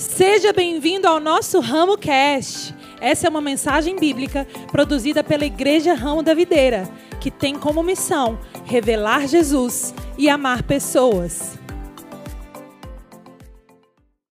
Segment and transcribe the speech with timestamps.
[0.00, 2.74] Seja bem-vindo ao nosso Ramo Cast.
[3.02, 8.40] Essa é uma mensagem bíblica produzida pela Igreja Ramo da Videira, que tem como missão
[8.64, 11.58] revelar Jesus e amar pessoas.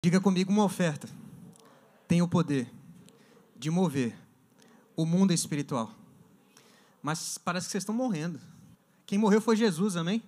[0.04, 1.08] Diga comigo uma oferta.
[2.10, 2.70] Tem o poder
[3.56, 4.14] de mover
[4.98, 5.90] o mundo espiritual.
[7.02, 8.38] Mas parece que vocês estão morrendo.
[9.06, 10.22] Quem morreu foi Jesus, amém?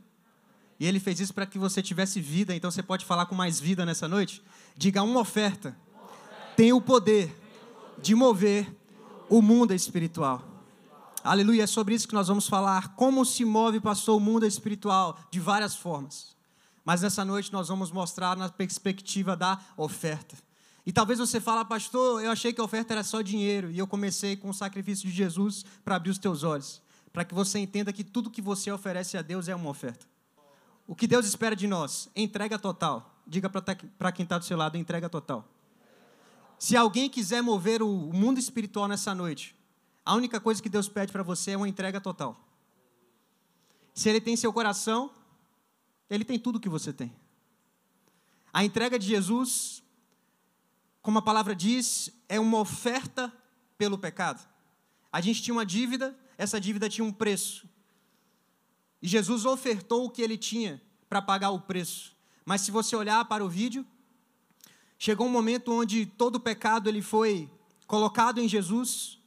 [0.79, 3.59] E ele fez isso para que você tivesse vida, então você pode falar com mais
[3.59, 4.41] vida nessa noite?
[4.78, 5.78] Diga uma oferta.
[6.55, 7.36] Tem o poder
[8.02, 8.68] de mover
[9.29, 10.43] o mundo espiritual.
[11.24, 12.96] Aleluia, é sobre isso que nós vamos falar.
[12.96, 16.36] Como se move, pastor, o mundo espiritual de várias formas.
[16.83, 20.36] Mas nessa noite nós vamos mostrar na perspectiva da oferta.
[20.86, 23.71] E talvez você fale, pastor, eu achei que a oferta era só dinheiro.
[23.71, 26.80] E eu comecei com o sacrifício de Jesus para abrir os teus olhos.
[27.11, 30.05] Para que você entenda que tudo que você oferece a Deus é uma oferta.
[30.86, 32.08] O que Deus espera de nós?
[32.16, 33.14] Entrega total.
[33.28, 35.47] Diga para quem está do seu lado, entrega total.
[36.58, 39.55] Se alguém quiser mover o mundo espiritual nessa noite,
[40.05, 42.39] a única coisa que Deus pede para você é uma entrega total.
[43.94, 45.11] Se Ele tem seu coração,
[46.09, 47.14] Ele tem tudo que você tem.
[48.53, 49.83] A entrega de Jesus,
[51.02, 53.33] como a palavra diz, é uma oferta
[53.77, 54.47] pelo pecado.
[55.11, 57.67] A gente tinha uma dívida, essa dívida tinha um preço.
[59.02, 62.14] E Jesus ofertou o que ele tinha para pagar o preço.
[62.45, 63.85] Mas se você olhar para o vídeo,
[64.97, 67.49] chegou um momento onde todo o pecado ele foi
[67.87, 69.19] colocado em Jesus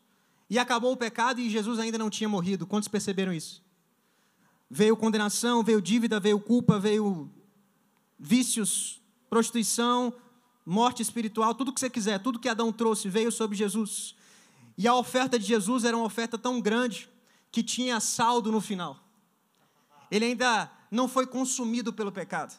[0.48, 2.66] e acabou o pecado e Jesus ainda não tinha morrido.
[2.66, 3.62] Quantos perceberam isso?
[4.70, 7.30] Veio condenação, veio dívida, veio culpa, veio
[8.19, 10.14] vícios, prostituição,
[10.64, 14.14] morte espiritual, tudo que você quiser, tudo que Adão trouxe veio sobre Jesus.
[14.77, 17.08] E a oferta de Jesus era uma oferta tão grande
[17.50, 19.08] que tinha saldo no final
[20.10, 22.56] ele ainda não foi consumido pelo pecado.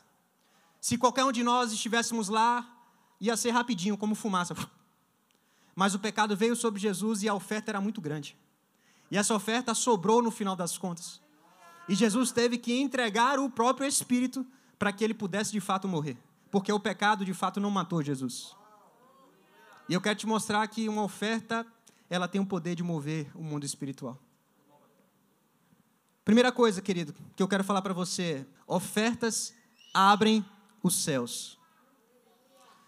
[0.79, 2.67] Se qualquer um de nós estivéssemos lá,
[3.19, 4.55] ia ser rapidinho, como fumaça.
[5.75, 8.37] Mas o pecado veio sobre Jesus e a oferta era muito grande.
[9.11, 11.21] E essa oferta sobrou no final das contas.
[11.87, 14.45] E Jesus teve que entregar o próprio Espírito
[14.77, 16.17] para que ele pudesse de fato morrer.
[16.51, 18.55] Porque o pecado de fato não matou Jesus.
[19.87, 21.65] E eu quero te mostrar que uma oferta,
[22.09, 24.19] ela tem o poder de mover o mundo espiritual.
[26.23, 29.51] Primeira coisa, querido, que eu quero falar para você: ofertas
[29.91, 30.45] abrem
[30.81, 31.57] os céus.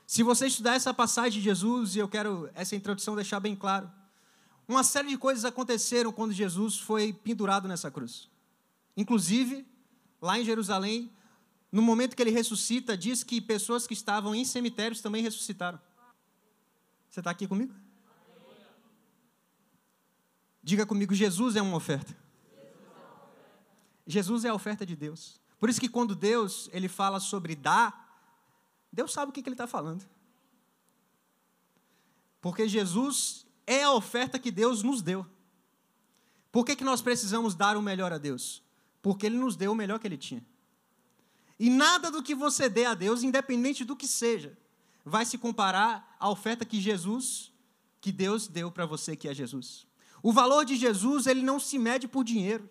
[0.06, 3.90] Se você estudar essa passagem de Jesus, e eu quero essa introdução deixar bem claro,
[4.68, 8.29] uma série de coisas aconteceram quando Jesus foi pendurado nessa cruz.
[8.96, 9.66] Inclusive,
[10.22, 11.12] lá em Jerusalém,
[11.72, 15.79] no momento que ele ressuscita, diz que pessoas que estavam em cemitérios também ressuscitaram.
[17.09, 17.73] Você está aqui comigo?
[20.63, 22.16] Diga comigo: Jesus é uma oferta.
[24.06, 25.40] Jesus é a oferta de Deus.
[25.61, 28.19] Por isso que quando Deus ele fala sobre dar,
[28.91, 30.03] Deus sabe o que, que ele está falando.
[32.41, 35.23] Porque Jesus é a oferta que Deus nos deu.
[36.51, 38.63] Por que, que nós precisamos dar o melhor a Deus?
[39.03, 40.44] Porque Ele nos deu o melhor que Ele tinha.
[41.59, 44.57] E nada do que você dê a Deus, independente do que seja,
[45.05, 47.53] vai se comparar à oferta que Jesus,
[48.01, 49.85] que Deus deu para você, que é Jesus.
[50.23, 52.67] O valor de Jesus, ele não se mede por dinheiro.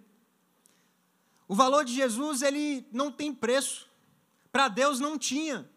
[1.51, 3.89] O valor de Jesus, ele não tem preço.
[4.53, 5.69] Para Deus não tinha.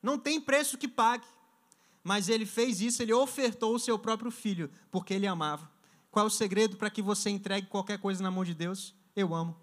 [0.00, 1.26] Não tem preço que pague.
[2.04, 5.68] Mas ele fez isso, ele ofertou o seu próprio filho, porque ele amava.
[6.08, 8.94] Qual é o segredo para que você entregue qualquer coisa na mão de Deus?
[9.16, 9.60] Eu amo.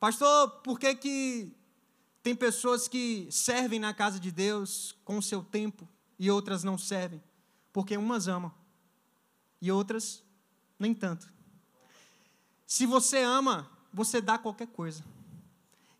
[0.00, 1.52] Pastor, por que, que
[2.22, 5.86] tem pessoas que servem na casa de Deus com o seu tempo
[6.18, 7.22] e outras não servem?
[7.74, 8.54] Porque umas amam
[9.60, 10.24] e outras
[10.78, 11.33] nem tanto.
[12.66, 15.04] Se você ama, você dá qualquer coisa.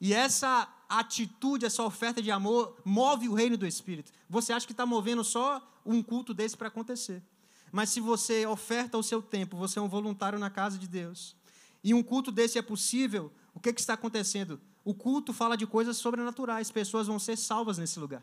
[0.00, 4.12] E essa atitude, essa oferta de amor, move o reino do Espírito.
[4.28, 7.22] Você acha que está movendo só um culto desse para acontecer.
[7.70, 11.34] Mas se você oferta o seu tempo, você é um voluntário na casa de Deus,
[11.82, 14.60] e um culto desse é possível, o que, que está acontecendo?
[14.84, 18.22] O culto fala de coisas sobrenaturais, pessoas vão ser salvas nesse lugar.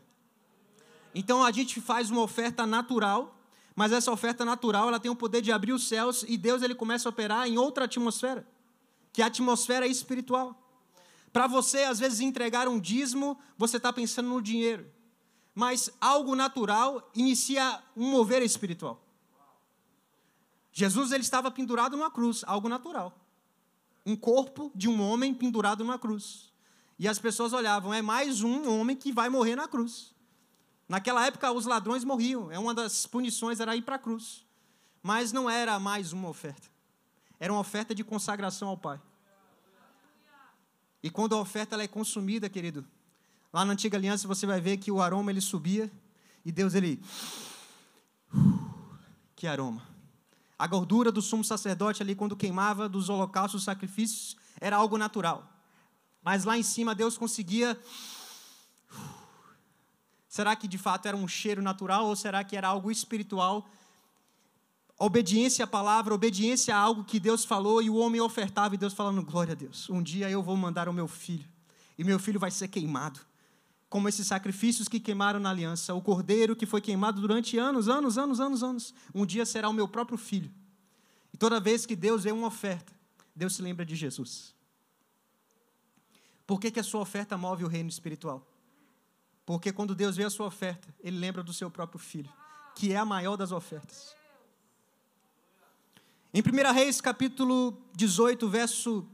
[1.14, 3.38] Então a gente faz uma oferta natural
[3.74, 6.74] mas essa oferta natural, ela tem o poder de abrir os céus e Deus ele
[6.74, 8.46] começa a operar em outra atmosfera,
[9.12, 10.58] que é a atmosfera espiritual.
[11.32, 14.86] Para você, às vezes, entregar um dízimo, você está pensando no dinheiro.
[15.54, 19.02] Mas algo natural inicia um mover espiritual.
[20.72, 23.18] Jesus ele estava pendurado numa cruz, algo natural.
[24.04, 26.50] Um corpo de um homem pendurado numa cruz.
[26.98, 30.11] E as pessoas olhavam, é mais um homem que vai morrer na cruz.
[30.92, 32.52] Naquela época, os ladrões morriam.
[32.52, 34.44] É uma das punições era ir para a cruz.
[35.02, 36.68] Mas não era mais uma oferta.
[37.40, 39.00] Era uma oferta de consagração ao Pai.
[41.02, 42.84] E quando a oferta ela é consumida, querido,
[43.52, 45.92] Lá na antiga aliança você vai ver que o aroma ele subia
[46.42, 47.02] e Deus ele
[49.36, 49.82] que aroma.
[50.58, 55.46] A gordura do sumo sacerdote ali quando queimava dos holocaustos, sacrifícios, era algo natural.
[56.22, 57.78] Mas lá em cima Deus conseguia
[60.32, 63.68] Será que de fato era um cheiro natural ou será que era algo espiritual?
[64.98, 68.94] Obediência à palavra, obediência a algo que Deus falou e o homem ofertava e Deus
[68.94, 71.46] falando: glória a Deus, um dia eu vou mandar o meu filho
[71.98, 73.20] e meu filho vai ser queimado.
[73.90, 78.16] Como esses sacrifícios que queimaram na aliança, o cordeiro que foi queimado durante anos, anos,
[78.16, 80.50] anos, anos, anos, um dia será o meu próprio filho.
[81.30, 82.90] E toda vez que Deus vê uma oferta,
[83.36, 84.54] Deus se lembra de Jesus.
[86.46, 88.46] Por que, que a sua oferta move o reino espiritual?
[89.44, 92.32] Porque quando Deus vê a sua oferta, Ele lembra do seu próprio filho,
[92.74, 94.14] que é a maior das ofertas.
[96.32, 99.06] Em 1 Reis, capítulo 18, verso.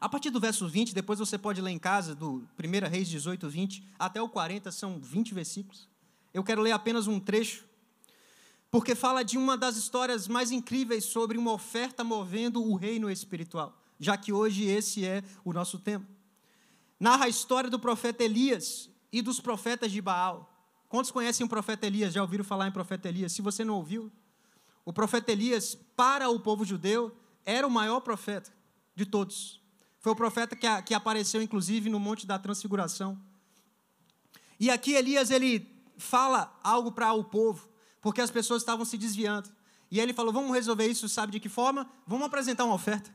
[0.00, 3.48] A partir do verso 20, depois você pode ler em casa, do 1 Reis 18,
[3.48, 5.88] 20, até o 40, são 20 versículos.
[6.32, 7.64] Eu quero ler apenas um trecho,
[8.70, 13.78] porque fala de uma das histórias mais incríveis sobre uma oferta movendo o reino espiritual,
[14.00, 16.06] já que hoje esse é o nosso tema.
[16.98, 20.52] Narra a história do profeta Elias, e dos profetas de Baal.
[20.88, 22.12] Quantos conhecem o profeta Elias?
[22.12, 23.30] Já ouviram falar em profeta Elias?
[23.30, 24.10] Se você não ouviu,
[24.84, 27.16] o profeta Elias, para o povo judeu,
[27.46, 28.52] era o maior profeta
[28.92, 29.62] de todos.
[30.00, 33.16] Foi o profeta que, que apareceu, inclusive, no Monte da Transfiguração.
[34.58, 37.68] E aqui Elias, ele fala algo para o povo,
[38.02, 39.48] porque as pessoas estavam se desviando.
[39.92, 41.88] E ele falou: Vamos resolver isso, sabe de que forma?
[42.04, 43.14] Vamos apresentar uma oferta.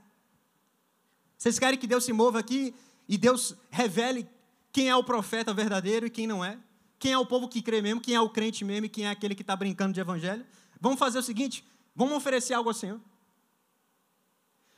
[1.38, 2.74] Vocês querem que Deus se mova aqui
[3.06, 4.26] e Deus revele
[4.72, 6.60] quem é o profeta verdadeiro e quem não é,
[6.98, 9.10] quem é o povo que crê mesmo, quem é o crente mesmo e quem é
[9.10, 10.46] aquele que está brincando de evangelho.
[10.80, 13.00] Vamos fazer o seguinte: vamos oferecer algo ao Senhor.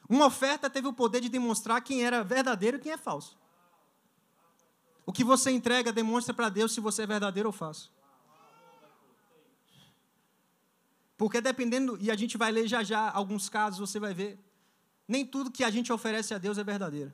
[0.07, 3.37] Uma oferta teve o poder de demonstrar quem era verdadeiro e quem é falso.
[5.05, 7.91] O que você entrega demonstra para Deus se você é verdadeiro ou falso.
[11.17, 14.39] Porque dependendo, e a gente vai ler já já alguns casos, você vai ver,
[15.07, 17.13] nem tudo que a gente oferece a Deus é verdadeiro.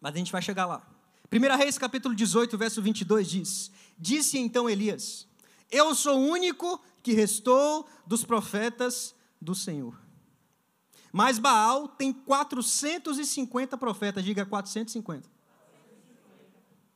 [0.00, 0.86] Mas a gente vai chegar lá.
[1.32, 5.26] 1 Reis capítulo 18, verso 22 diz: Disse então Elias:
[5.70, 9.98] Eu sou o único que restou dos profetas do Senhor.
[11.12, 15.28] Mas Baal tem 450 profetas, diga 450.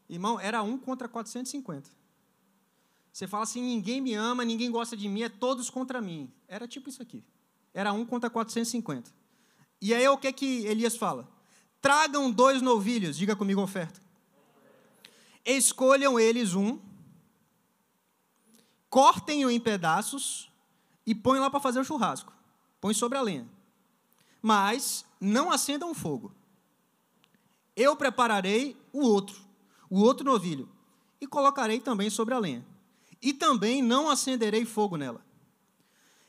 [0.09, 1.91] Irmão, era um contra 450.
[3.13, 6.31] Você fala assim: ninguém me ama, ninguém gosta de mim, é todos contra mim.
[6.47, 7.25] Era tipo isso aqui.
[7.73, 9.11] Era um contra 450.
[9.81, 11.29] E aí o que, que Elias fala?
[11.81, 14.01] Tragam dois novilhos, diga comigo oferta.
[15.45, 16.79] Escolham eles um,
[18.91, 20.51] cortem-o em pedaços
[21.07, 22.33] e põem lá para fazer o churrasco.
[22.81, 23.49] Põe sobre a lenha.
[24.43, 26.33] Mas não acendam fogo.
[27.75, 29.41] Eu prepararei o outro,
[29.89, 30.69] o outro novilho,
[31.21, 32.67] e colocarei também sobre a lenha.
[33.23, 35.25] E também não acenderei fogo nela.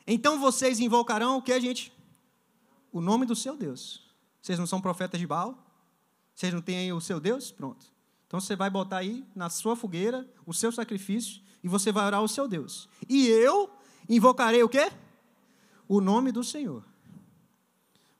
[0.05, 1.93] Então vocês invocarão o que, gente?
[2.91, 4.10] O nome do seu Deus.
[4.41, 5.57] Vocês não são profetas de Baal?
[6.33, 7.51] Vocês não têm aí o seu Deus?
[7.51, 7.85] Pronto.
[8.27, 12.19] Então você vai botar aí na sua fogueira o seu sacrifício e você vai orar
[12.21, 12.89] ao seu Deus.
[13.07, 13.69] E eu
[14.09, 14.91] invocarei o quê?
[15.87, 16.83] O nome do Senhor.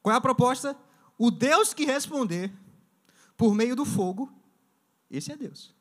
[0.02, 0.78] Qual é a proposta?
[1.18, 2.52] O Deus que responder
[3.38, 4.32] por meio do fogo,
[5.10, 5.74] esse é Deus.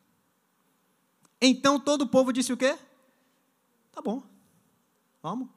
[1.41, 2.79] Então todo o povo disse o quê?
[3.91, 4.23] Tá bom.
[5.23, 5.49] Vamos.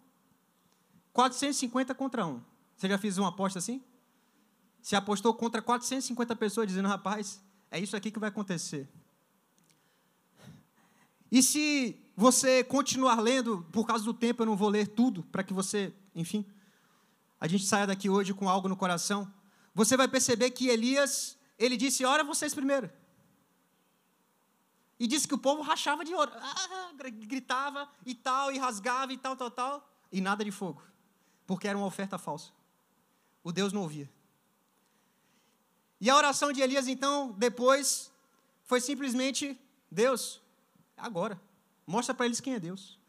[1.13, 2.41] 450 contra 1.
[2.75, 3.83] Você já fez uma aposta assim?
[4.83, 8.87] Se apostou contra 450 pessoas, dizendo: rapaz, é isso aqui que vai acontecer.
[11.31, 15.41] E se você continuar lendo, por causa do tempo eu não vou ler tudo, para
[15.41, 16.45] que você, enfim,
[17.39, 19.33] a gente saia daqui hoje com algo no coração,
[19.73, 22.91] você vai perceber que Elias, ele disse: ora vocês primeiro.
[24.99, 26.93] E disse que o povo rachava de ouro, ah,
[27.25, 30.83] gritava e tal, e rasgava e tal, tal, tal, e nada de fogo,
[31.47, 32.51] porque era uma oferta falsa.
[33.43, 34.09] O Deus não ouvia.
[36.03, 38.11] E a oração de Elias, então, depois,
[38.65, 39.57] foi simplesmente:
[39.89, 40.41] Deus,
[40.97, 41.41] agora,
[41.87, 42.99] mostra para eles quem é Deus.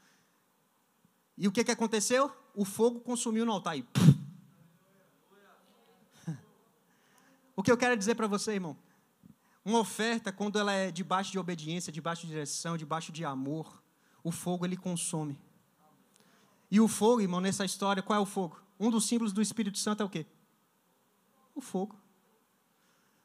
[1.37, 2.31] E o que, que aconteceu?
[2.55, 3.77] O fogo consumiu no altar.
[3.77, 3.85] E...
[7.57, 8.77] o que eu quero dizer para você, irmão?
[9.65, 13.83] Uma oferta, quando ela é debaixo de obediência, debaixo de direção, debaixo de amor,
[14.23, 15.37] o fogo ele consome.
[16.71, 18.63] E o fogo, irmão, nessa história, qual é o fogo?
[18.79, 20.25] Um dos símbolos do Espírito Santo é o quê?
[21.57, 22.04] O fogo.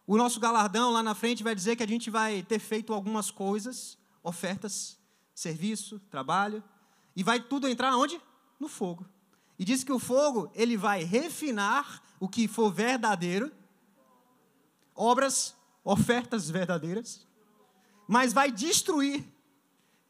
[0.10, 3.30] O nosso galardão lá na frente vai dizer que a gente vai ter feito algumas
[3.30, 4.98] coisas, ofertas,
[5.36, 6.64] serviço, trabalho,
[7.16, 8.20] e vai tudo entrar onde?
[8.60, 9.06] No fogo.
[9.60, 13.52] E diz que o fogo, ele vai refinar o que for verdadeiro
[14.96, 17.28] obras, ofertas verdadeiras,
[18.08, 19.24] mas vai destruir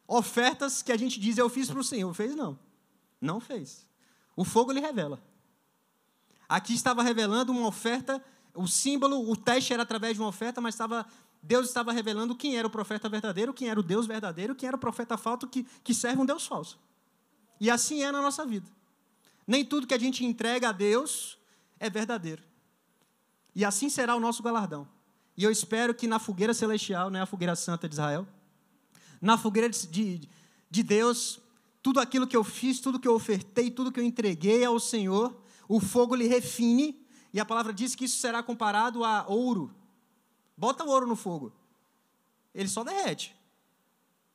[0.08, 2.14] ofertas que a gente diz eu fiz para o Senhor.
[2.14, 2.58] Fez não.
[3.20, 3.86] Não fez.
[4.34, 5.22] O fogo lhe revela.
[6.48, 10.76] Aqui estava revelando uma oferta, o símbolo, o teste era através de uma oferta, mas
[10.76, 11.06] estava,
[11.42, 14.76] Deus estava revelando quem era o profeta verdadeiro, quem era o Deus verdadeiro, quem era
[14.76, 16.80] o profeta falso que, que serve um Deus falso.
[17.60, 18.68] E assim é na nossa vida.
[19.46, 21.38] Nem tudo que a gente entrega a Deus
[21.80, 22.44] é verdadeiro.
[23.56, 24.88] E assim será o nosso galardão.
[25.36, 28.28] E eu espero que na fogueira celestial, não é a fogueira santa de Israel,
[29.22, 30.30] na fogueira de,
[30.70, 31.40] de Deus,
[31.82, 35.36] tudo aquilo que eu fiz, tudo que eu ofertei, tudo que eu entreguei ao Senhor,
[35.68, 36.99] o fogo lhe refine,
[37.34, 39.74] e a palavra diz que isso será comparado a ouro.
[40.58, 41.54] Bota o ouro no fogo.
[42.54, 43.36] Ele só derrete.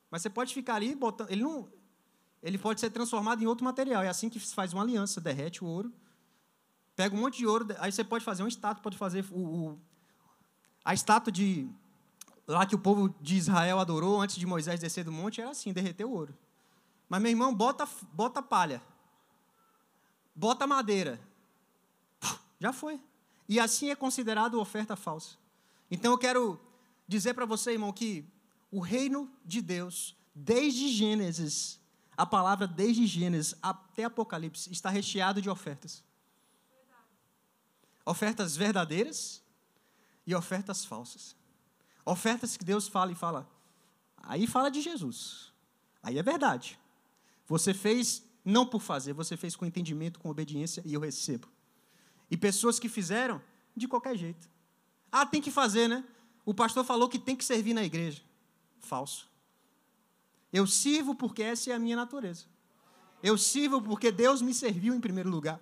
[0.09, 1.29] Mas você pode ficar ali botando.
[1.29, 1.69] Ele não.
[2.41, 4.03] Ele pode ser transformado em outro material.
[4.03, 5.19] É assim que se faz uma aliança.
[5.19, 5.93] Derrete o ouro.
[6.95, 7.67] Pega um monte de ouro.
[7.79, 9.79] Aí você pode fazer uma estátua, pode fazer o, o
[10.83, 11.69] a estátua de.
[12.47, 15.73] Lá que o povo de Israel adorou antes de Moisés descer do monte, era assim,
[15.73, 16.37] derreter o ouro.
[17.09, 18.81] Mas, meu irmão, bota, bota palha
[20.35, 21.19] bota madeira.
[22.59, 23.01] Já foi.
[23.47, 25.37] E assim é considerado oferta falsa.
[25.89, 26.59] Então eu quero
[27.07, 28.25] dizer para você, irmão, que
[28.71, 31.79] o reino de Deus, desde Gênesis,
[32.17, 36.03] a palavra desde Gênesis até Apocalipse, está recheado de ofertas.
[38.05, 39.41] Ofertas verdadeiras
[40.25, 41.35] e ofertas falsas.
[42.05, 43.49] Ofertas que Deus fala e fala.
[44.17, 45.51] Aí fala de Jesus.
[46.01, 46.79] Aí é verdade.
[47.47, 51.47] Você fez não por fazer, você fez com entendimento, com obediência e eu recebo.
[52.29, 53.41] E pessoas que fizeram
[53.75, 54.49] de qualquer jeito.
[55.11, 56.03] Ah, tem que fazer, né?
[56.45, 58.21] O pastor falou que tem que servir na igreja.
[58.79, 59.27] Falso.
[60.51, 62.45] Eu sirvo porque essa é a minha natureza.
[63.21, 65.59] Eu sirvo porque Deus me serviu em primeiro lugar.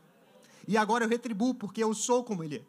[0.67, 2.62] E agora eu retribuo porque eu sou como Ele é.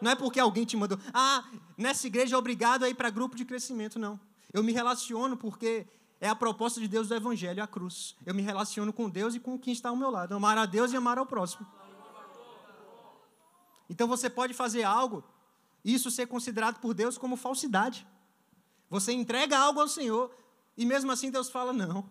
[0.00, 0.98] Não é porque alguém te mandou.
[1.12, 1.44] Ah,
[1.76, 4.18] nessa igreja é obrigado a ir para grupo de crescimento, não.
[4.52, 5.86] Eu me relaciono porque
[6.20, 8.16] é a proposta de Deus do Evangelho, a cruz.
[8.24, 10.34] Eu me relaciono com Deus e com quem está ao meu lado.
[10.34, 11.66] Amar a Deus e amar ao próximo.
[13.88, 15.24] Então você pode fazer algo,
[15.84, 18.06] isso ser considerado por Deus como falsidade.
[18.90, 20.34] Você entrega algo ao Senhor
[20.76, 22.08] e mesmo assim Deus fala: não.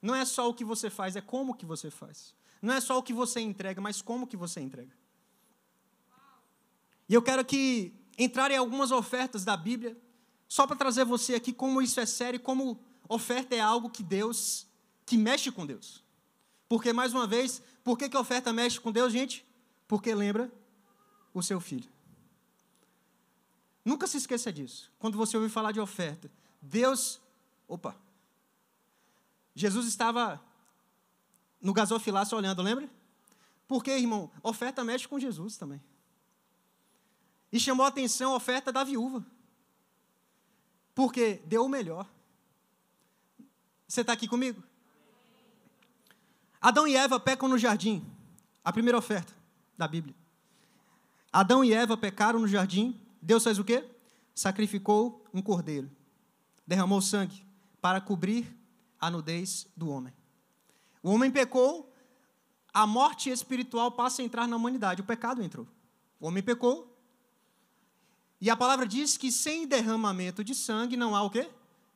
[0.00, 2.34] Não é só o que você faz, é como que você faz.
[2.60, 4.96] Não é só o que você entrega, mas como que você entrega.
[7.08, 9.96] E eu quero que entrar em algumas ofertas da Bíblia,
[10.46, 14.66] só para trazer você aqui como isso é sério, como oferta é algo que Deus,
[15.06, 16.04] que mexe com Deus.
[16.68, 19.46] Porque, mais uma vez, por que, que oferta mexe com Deus, gente?
[19.86, 20.52] Porque lembra
[21.38, 21.88] o seu filho.
[23.84, 24.92] Nunca se esqueça disso.
[24.98, 26.30] Quando você ouvir falar de oferta,
[26.60, 27.20] Deus.
[27.66, 27.96] Opa!
[29.54, 30.40] Jesus estava
[31.60, 32.88] no gasofilácio olhando, lembra?
[33.66, 35.82] Porque, irmão, oferta mexe com Jesus também.
[37.50, 39.24] E chamou a atenção a oferta da viúva.
[40.94, 42.06] Porque deu o melhor.
[43.86, 44.62] Você está aqui comigo?
[46.60, 48.04] Adão e Eva pecam no jardim.
[48.64, 49.32] A primeira oferta
[49.76, 50.14] da Bíblia.
[51.32, 52.98] Adão e Eva pecaram no jardim.
[53.20, 53.84] Deus fez o quê?
[54.34, 55.90] Sacrificou um cordeiro.
[56.66, 57.44] Derramou sangue
[57.80, 58.56] para cobrir
[59.00, 60.12] a nudez do homem.
[61.02, 61.92] O homem pecou,
[62.72, 65.00] a morte espiritual passa a entrar na humanidade.
[65.00, 65.66] O pecado entrou.
[66.20, 66.96] O homem pecou.
[68.40, 71.48] E a palavra diz que sem derramamento de sangue não há o quê?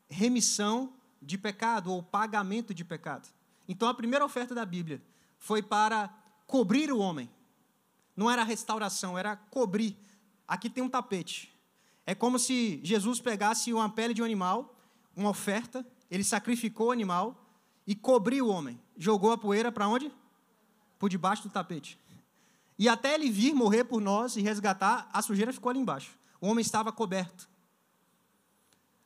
[0.09, 3.29] Remissão de pecado ou pagamento de pecado.
[3.69, 5.01] Então a primeira oferta da Bíblia
[5.39, 6.13] foi para
[6.47, 7.31] cobrir o homem.
[8.17, 9.97] Não era restauração, era cobrir.
[10.47, 11.53] Aqui tem um tapete.
[12.05, 14.75] É como se Jesus pegasse uma pele de um animal,
[15.17, 17.43] uma oferta, ele sacrificou o animal
[17.87, 18.81] e cobriu o homem.
[18.97, 20.13] Jogou a poeira para onde?
[20.99, 21.99] Por debaixo do tapete.
[22.79, 26.19] E até ele vir morrer por nós e resgatar, a sujeira ficou ali embaixo.
[26.41, 27.49] O homem estava coberto.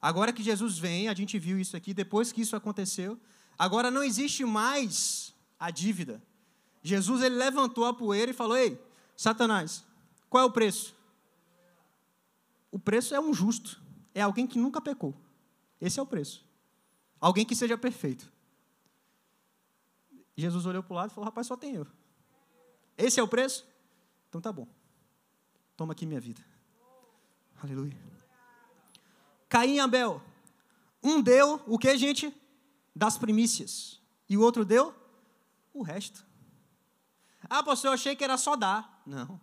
[0.00, 3.18] Agora que Jesus vem, a gente viu isso aqui, depois que isso aconteceu,
[3.58, 6.22] agora não existe mais a dívida.
[6.82, 8.80] Jesus ele levantou a poeira e falou: Ei,
[9.16, 9.84] Satanás,
[10.28, 10.94] qual é o preço?
[12.70, 13.80] O preço é um justo,
[14.14, 15.14] é alguém que nunca pecou.
[15.80, 16.44] Esse é o preço.
[17.20, 18.30] Alguém que seja perfeito.
[20.36, 21.86] Jesus olhou para o lado e falou: Rapaz, só tem eu.
[22.96, 23.66] Esse é o preço?
[24.28, 24.68] Então tá bom.
[25.76, 26.44] Toma aqui minha vida.
[27.62, 27.96] Aleluia.
[29.48, 30.22] Caim e Abel.
[31.02, 32.34] Um deu o que, gente?
[32.94, 34.00] Das primícias.
[34.28, 34.94] E o outro deu
[35.72, 36.24] o resto.
[37.48, 38.95] Ah, pastor, eu achei que era só dar.
[39.06, 39.40] Não.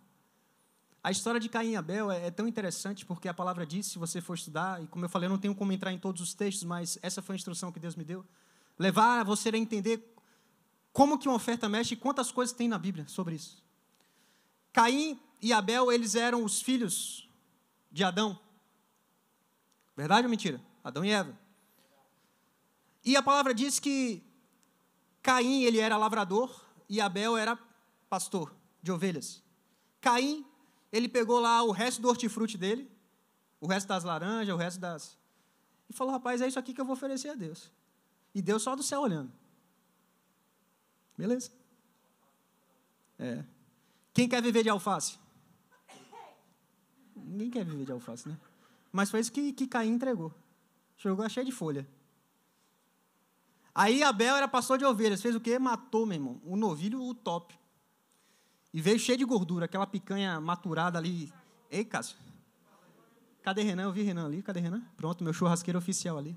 [1.02, 3.98] A história de Caim e Abel é, é, tão interessante porque a palavra diz, se
[3.98, 6.32] você for estudar, e como eu falei, eu não tenho como entrar em todos os
[6.32, 8.24] textos, mas essa foi a instrução que Deus me deu.
[8.78, 10.14] Levar você a entender
[10.94, 13.62] como que uma oferta mexe e quantas coisas tem na Bíblia sobre isso.
[14.72, 17.28] Caim e Abel, eles eram os filhos
[17.92, 18.38] de Adão.
[19.94, 20.58] Verdade ou mentira?
[20.82, 21.38] Adão e Eva.
[23.04, 24.22] E a palavra diz que
[25.22, 27.58] Caim ele era lavrador e Abel era
[28.08, 29.43] pastor de ovelhas.
[30.04, 30.44] Caim,
[30.92, 32.90] ele pegou lá o resto do hortifruti dele,
[33.58, 35.18] o resto das laranjas, o resto das.
[35.88, 37.72] E falou: rapaz, é isso aqui que eu vou oferecer a Deus.
[38.34, 39.32] E Deus só do céu olhando.
[41.16, 41.50] Beleza.
[43.18, 43.42] É.
[44.12, 45.18] Quem quer viver de alface?
[47.16, 48.36] Ninguém quer viver de alface, né?
[48.92, 50.34] Mas foi isso que, que Caim entregou.
[50.98, 51.88] Jogou cheio de folha.
[53.74, 55.22] Aí Abel era pastor de ovelhas.
[55.22, 55.58] Fez o quê?
[55.58, 56.40] Matou, meu irmão.
[56.44, 57.58] O novilho, o top.
[58.74, 61.32] E veio cheio de gordura, aquela picanha maturada ali.
[61.70, 62.16] Ei, Cássio.
[63.40, 63.84] Cadê Renan?
[63.84, 64.42] Eu vi Renan ali.
[64.42, 64.82] Cadê Renan?
[64.96, 66.36] Pronto, meu churrasqueiro oficial ali.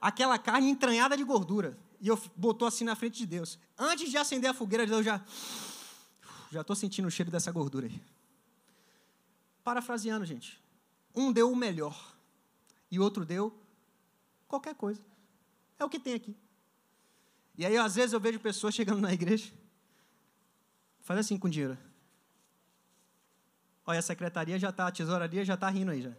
[0.00, 1.76] Aquela carne entranhada de gordura.
[2.00, 3.58] E eu botou assim na frente de Deus.
[3.76, 5.22] Antes de acender a fogueira, Deus já.
[6.50, 8.02] Já estou sentindo o cheiro dessa gordura aí.
[9.62, 10.58] Parafraseando, gente.
[11.14, 12.14] Um deu o melhor.
[12.90, 13.54] E o outro deu
[14.48, 15.02] qualquer coisa.
[15.78, 16.34] É o que tem aqui.
[17.58, 19.52] E aí, às vezes, eu vejo pessoas chegando na igreja.
[21.04, 21.78] Faz assim com dinheiro.
[23.86, 26.12] Olha, a secretaria já está, a tesouraria já está rindo aí já.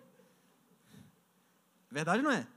[1.91, 2.47] Verdade não é?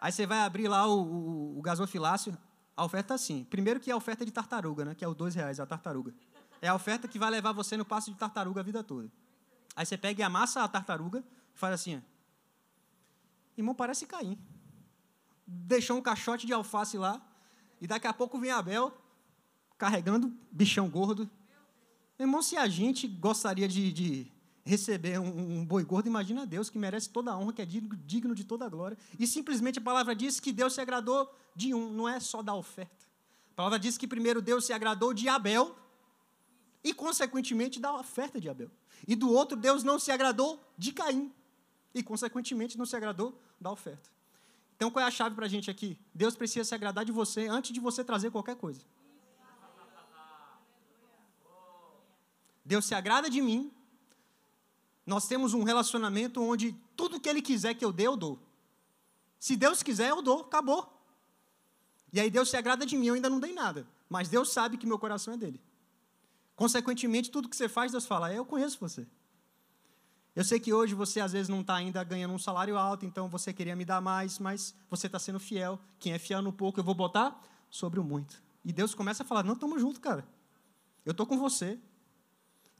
[0.00, 2.36] Aí você vai abrir lá o, o, o gasofilácio,
[2.76, 3.44] a oferta é assim.
[3.44, 4.94] Primeiro que é a oferta de tartaruga, né?
[4.94, 6.12] Que é os dois reais, a tartaruga.
[6.60, 9.10] É a oferta que vai levar você no passo de tartaruga a vida toda.
[9.76, 11.22] Aí você pega e amassa a tartaruga
[11.54, 11.96] e faz assim.
[11.96, 12.00] Ó.
[13.56, 14.36] Irmão, parece Caim.
[15.46, 17.22] Deixou um caixote de alface lá.
[17.80, 18.92] E daqui a pouco vem Abel
[19.76, 21.30] carregando bichão gordo.
[22.18, 24.32] Irmão, se a gente gostaria de, de
[24.64, 27.96] receber um, um, boi gordo, imagina Deus, que merece toda a honra, que é digno,
[28.04, 28.98] digno de toda a glória.
[29.18, 32.54] E simplesmente a palavra diz que Deus se agradou de um, não é só da
[32.54, 33.06] oferta.
[33.52, 35.76] A palavra diz que primeiro Deus se agradou de Abel
[36.82, 38.70] e, consequentemente, da oferta de Abel.
[39.06, 41.32] E do outro, Deus não se agradou de Caim
[41.94, 44.10] e, consequentemente, não se agradou da oferta.
[44.76, 45.98] Então, qual é a chave para a gente aqui?
[46.14, 48.80] Deus precisa se agradar de você antes de você trazer qualquer coisa.
[52.68, 53.72] Deus se agrada de mim
[55.08, 58.38] nós temos um relacionamento onde tudo que Ele quiser que eu dê, eu dou.
[59.40, 60.86] Se Deus quiser, eu dou, acabou.
[62.12, 63.86] E aí Deus se agrada de mim, eu ainda não dei nada.
[64.06, 65.58] Mas Deus sabe que meu coração é dele.
[66.54, 69.06] Consequentemente, tudo que você faz, Deus fala, eu conheço você.
[70.36, 73.30] Eu sei que hoje você às vezes não está ainda ganhando um salário alto, então
[73.30, 75.80] você queria me dar mais, mas você está sendo fiel.
[75.98, 78.42] Quem é fiel no pouco, eu vou botar sobre o muito.
[78.62, 80.28] E Deus começa a falar: não, estamos juntos, cara.
[81.06, 81.78] Eu estou com você.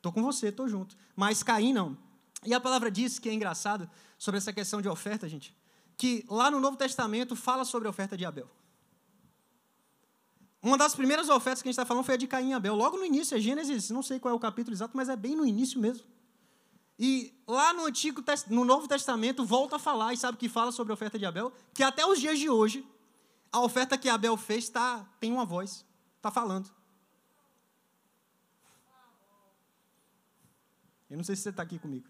[0.09, 0.97] Estou com você, estou junto.
[1.15, 1.97] Mas Caim não.
[2.45, 5.55] E a palavra diz que é engraçado sobre essa questão de oferta, gente,
[5.97, 8.49] que lá no Novo Testamento fala sobre a oferta de Abel.
[10.63, 12.75] Uma das primeiras ofertas que a gente está falando foi a de Caim e Abel.
[12.75, 15.37] Logo no início, é Gênesis, não sei qual é o capítulo exato, mas é bem
[15.37, 16.07] no início mesmo.
[16.99, 20.93] E lá no Antigo no Novo Testamento volta a falar, e sabe que fala sobre
[20.93, 21.53] a oferta de Abel?
[21.75, 22.85] Que até os dias de hoje,
[23.53, 25.85] a oferta que Abel fez tá, tem uma voz,
[26.17, 26.78] está falando.
[31.11, 32.07] Eu não sei se você está aqui comigo.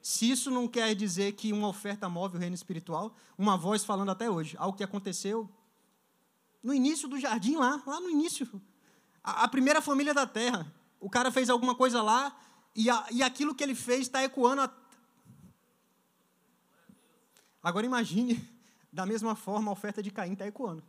[0.00, 4.10] Se isso não quer dizer que uma oferta move o reino espiritual, uma voz falando
[4.10, 5.50] até hoje, algo que aconteceu
[6.62, 8.48] no início do jardim lá, lá no início.
[9.22, 10.72] A, a primeira família da terra.
[11.00, 12.36] O cara fez alguma coisa lá
[12.74, 14.62] e, a, e aquilo que ele fez está ecoando.
[14.62, 14.72] A...
[17.62, 18.48] Agora imagine,
[18.92, 20.82] da mesma forma, a oferta de Caim está ecoando.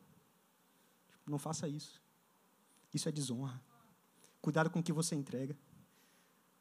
[1.26, 2.02] Não faça isso.
[2.94, 3.62] Isso é desonra.
[4.42, 5.58] Cuidado com o que você entrega.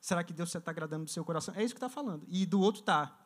[0.01, 1.55] Será que Deus está agradando do seu coração?
[1.57, 2.25] É isso que está falando.
[2.29, 3.19] E do outro está.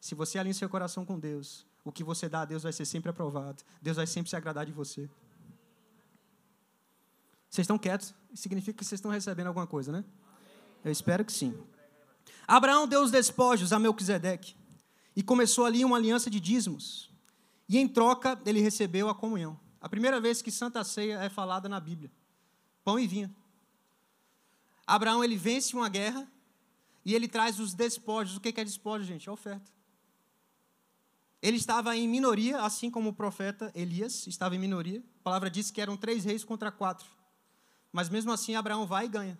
[0.00, 2.84] Se você alinha seu coração com Deus, o que você dá a Deus vai ser
[2.84, 3.62] sempre aprovado.
[3.80, 5.08] Deus vai sempre se agradar de você.
[7.48, 8.14] Vocês estão quietos?
[8.34, 10.04] Significa que vocês estão recebendo alguma coisa, né?
[10.84, 11.54] Eu espero que sim.
[12.46, 14.56] Abraão deu os despojos a Melquisedeque
[15.14, 17.10] e começou ali uma aliança de dízimos.
[17.68, 19.58] E em troca ele recebeu a comunhão.
[19.80, 22.10] A primeira vez que Santa Ceia é falada na Bíblia.
[22.84, 23.34] Pão e vinho.
[24.86, 26.30] Abraão ele vence uma guerra
[27.04, 28.36] e ele traz os despojos.
[28.36, 29.28] O que é despojo, gente?
[29.28, 29.70] É oferta.
[31.40, 35.02] Ele estava em minoria, assim como o profeta Elias estava em minoria.
[35.20, 37.06] A palavra diz que eram três reis contra quatro.
[37.90, 39.38] Mas mesmo assim, Abraão vai e ganha.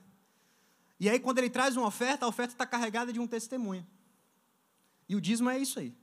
[0.99, 3.87] E aí, quando ele traz uma oferta, a oferta está carregada de um testemunho.
[5.09, 5.95] E o dízimo é isso aí.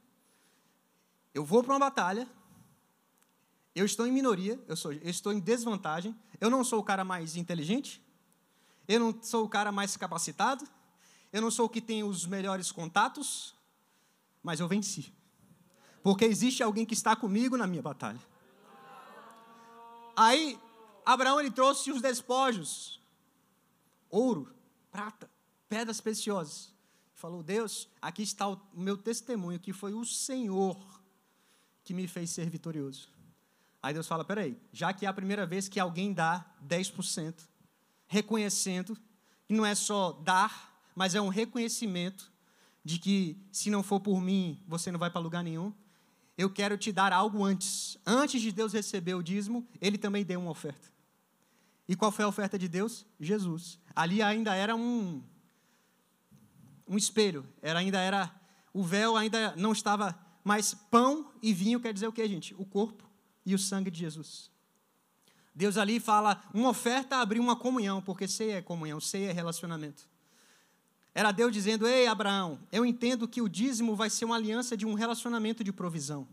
[1.34, 2.28] Eu vou para uma batalha,
[3.76, 7.04] eu estou em minoria, eu, sou, eu estou em desvantagem, eu não sou o cara
[7.04, 8.02] mais inteligente,
[8.90, 10.68] eu não sou o cara mais capacitado,
[11.32, 13.54] eu não sou o que tem os melhores contatos,
[14.42, 15.14] mas eu venci.
[16.02, 18.20] Porque existe alguém que está comigo na minha batalha.
[20.16, 20.60] Aí,
[21.06, 23.00] Abraão ele trouxe os despojos:
[24.10, 24.52] ouro,
[24.92, 25.30] prata,
[25.70, 26.74] pedras preciosas.
[27.14, 30.78] Falou: Deus, aqui está o meu testemunho, que foi o Senhor
[31.84, 33.08] que me fez ser vitorioso.
[33.84, 37.36] Aí Deus fala: peraí, já que é a primeira vez que alguém dá 10%,
[38.10, 38.98] reconhecendo
[39.48, 42.30] que não é só dar, mas é um reconhecimento
[42.84, 45.72] de que se não for por mim, você não vai para lugar nenhum.
[46.38, 47.98] Eu quero te dar algo antes.
[48.06, 50.90] Antes de Deus receber o dízimo, ele também deu uma oferta.
[51.88, 53.06] E qual foi a oferta de Deus?
[53.20, 53.80] Jesus.
[53.96, 55.24] Ali ainda era um
[56.88, 58.34] um espelho, era ainda era
[58.74, 62.56] o véu ainda não estava mais pão e vinho quer dizer o que, gente?
[62.58, 63.08] O corpo
[63.46, 64.50] e o sangue de Jesus.
[65.60, 70.08] Deus ali fala, uma oferta abriu uma comunhão, porque ceia é comunhão, ceia é relacionamento.
[71.14, 74.86] Era Deus dizendo: Ei, Abraão, eu entendo que o dízimo vai ser uma aliança de
[74.86, 76.26] um relacionamento de provisão,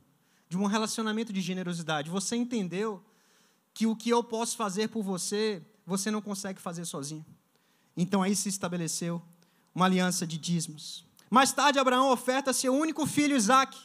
[0.49, 2.09] de um relacionamento de generosidade.
[2.09, 3.03] Você entendeu
[3.75, 7.27] que o que eu posso fazer por você, você não consegue fazer sozinho.
[7.97, 9.21] Então aí se estabeleceu
[9.75, 11.05] uma aliança de dízimos.
[11.29, 13.77] Mais tarde, Abraão oferta seu único filho, Isaac,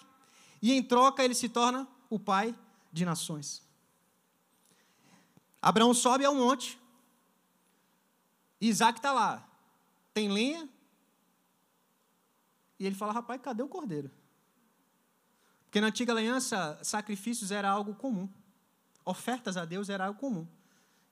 [0.62, 2.54] e em troca ele se torna o pai
[2.94, 3.71] de nações.
[5.62, 6.80] Abraão sobe ao monte,
[8.60, 9.48] Isaac está lá,
[10.14, 10.68] tem lenha,
[12.80, 14.10] e ele fala: rapaz, cadê o cordeiro?
[15.66, 18.28] Porque na antiga aliança, sacrifícios era algo comum.
[19.06, 20.48] Ofertas a Deus era algo comum.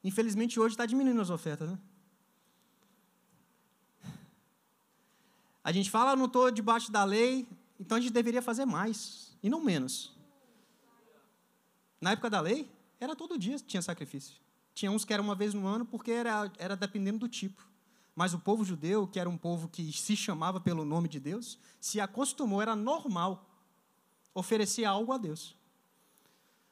[0.04, 1.70] Infelizmente, hoje está diminuindo as ofertas.
[1.70, 1.80] Né?
[5.64, 7.48] A gente fala, não estou debaixo da lei,
[7.80, 10.14] então a gente deveria fazer mais, e não menos.
[12.02, 14.36] Na época da lei, era todo dia tinha sacrifício.
[14.74, 17.68] Tinha uns que era uma vez no ano, porque era, era dependendo do tipo.
[18.16, 21.58] Mas o povo judeu, que era um povo que se chamava pelo nome de Deus,
[21.80, 23.50] se acostumou, era normal
[24.34, 25.56] oferecer algo a Deus.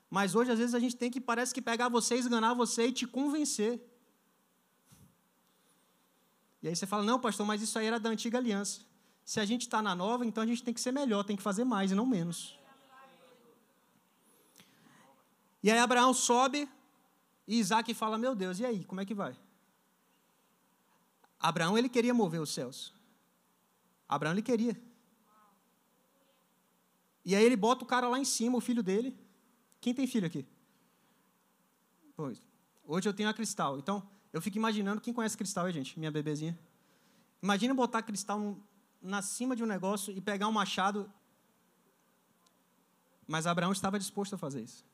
[0.10, 2.92] Mas hoje, às vezes, a gente tem que, parece que pegar você, esganar você e
[2.92, 3.82] te convencer.
[6.62, 8.82] E aí você fala, não, pastor, mas isso aí era da antiga aliança.
[9.24, 11.44] Se a gente está na nova, então a gente tem que ser melhor, tem que
[11.44, 12.57] fazer mais e não menos.
[15.68, 16.66] E aí Abraão sobe
[17.46, 19.36] e Isaac fala, meu Deus, e aí, como é que vai?
[21.38, 22.94] Abraão ele queria mover os céus.
[24.08, 24.82] Abraão ele queria.
[27.26, 29.14] E aí ele bota o cara lá em cima, o filho dele.
[29.82, 30.48] Quem tem filho aqui?
[32.16, 32.42] Pois.
[32.86, 33.78] Hoje eu tenho a Cristal.
[33.78, 36.00] Então, eu fico imaginando, quem conhece Cristal gente?
[36.00, 36.58] Minha bebezinha.
[37.44, 38.58] Imagina botar Cristal
[39.02, 41.12] na cima de um negócio e pegar um machado.
[43.28, 44.88] Mas Abraão estava disposto a fazer isso.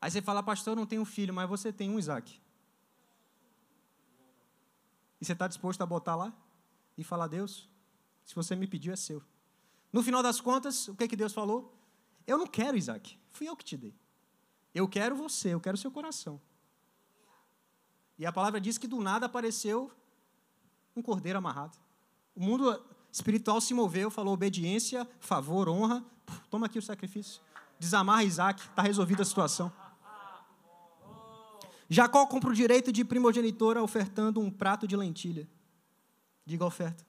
[0.00, 2.40] Aí você fala, pastor, eu não tenho filho, mas você tem um Isaac.
[5.20, 6.32] E você está disposto a botar lá
[6.96, 7.68] e falar, Deus,
[8.24, 9.22] se você me pediu, é seu.
[9.92, 11.74] No final das contas, o que, que Deus falou?
[12.26, 13.94] Eu não quero Isaac, fui eu que te dei.
[14.74, 16.40] Eu quero você, eu quero seu coração.
[18.18, 19.90] E a palavra diz que do nada apareceu
[20.94, 21.78] um cordeiro amarrado.
[22.34, 26.04] O mundo espiritual se moveu, falou obediência, favor, honra.
[26.50, 27.40] Toma aqui o sacrifício.
[27.78, 29.72] Desamarra Isaac, está resolvida a situação.
[31.88, 35.48] Jacó compra o direito de primogenitora ofertando um prato de lentilha.
[36.44, 37.04] Diga oferta.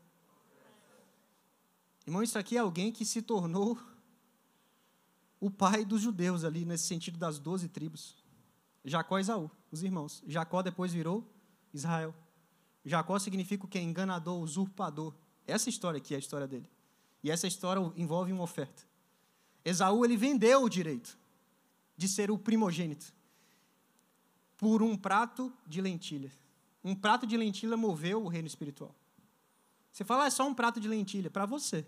[2.05, 3.77] Irmão, isso aqui é alguém que se tornou
[5.39, 8.15] o pai dos judeus ali, nesse sentido das doze tribos.
[8.85, 10.23] Jacó e Esaú, os irmãos.
[10.27, 11.27] Jacó depois virou
[11.73, 12.13] Israel.
[12.85, 13.79] Jacó significa o que?
[13.79, 15.13] Enganador, usurpador.
[15.45, 16.69] Essa história aqui é a história dele.
[17.23, 18.83] E essa história envolve uma oferta.
[19.65, 21.17] Esaú, ele vendeu o direito
[21.97, 23.13] de ser o primogênito
[24.57, 26.31] por um prato de lentilha.
[26.83, 28.95] Um prato de lentilha moveu o reino espiritual.
[29.91, 31.29] Você fala, ah, é só um prato de lentilha.
[31.29, 31.85] Para você.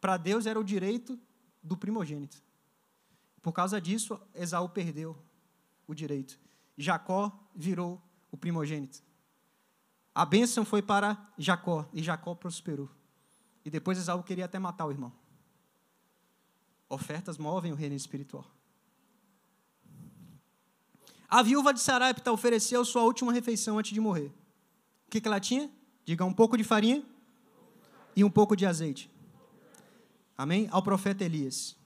[0.00, 1.18] Para Deus era o direito
[1.62, 2.42] do primogênito.
[3.42, 5.16] Por causa disso, Esaú perdeu
[5.86, 6.38] o direito.
[6.76, 9.02] Jacó virou o primogênito.
[10.14, 12.88] A bênção foi para Jacó, e Jacó prosperou.
[13.64, 15.12] E depois Esaú queria até matar o irmão.
[16.88, 18.46] Ofertas movem o reino espiritual.
[21.28, 24.32] A viúva de Sarepta ofereceu sua última refeição antes de morrer.
[25.06, 25.70] O que, ela tinha?
[26.04, 27.04] Diga um pouco de farinha
[28.14, 29.10] e um pouco de azeite.
[30.36, 30.68] Amém?
[30.70, 31.76] Ao profeta Elias.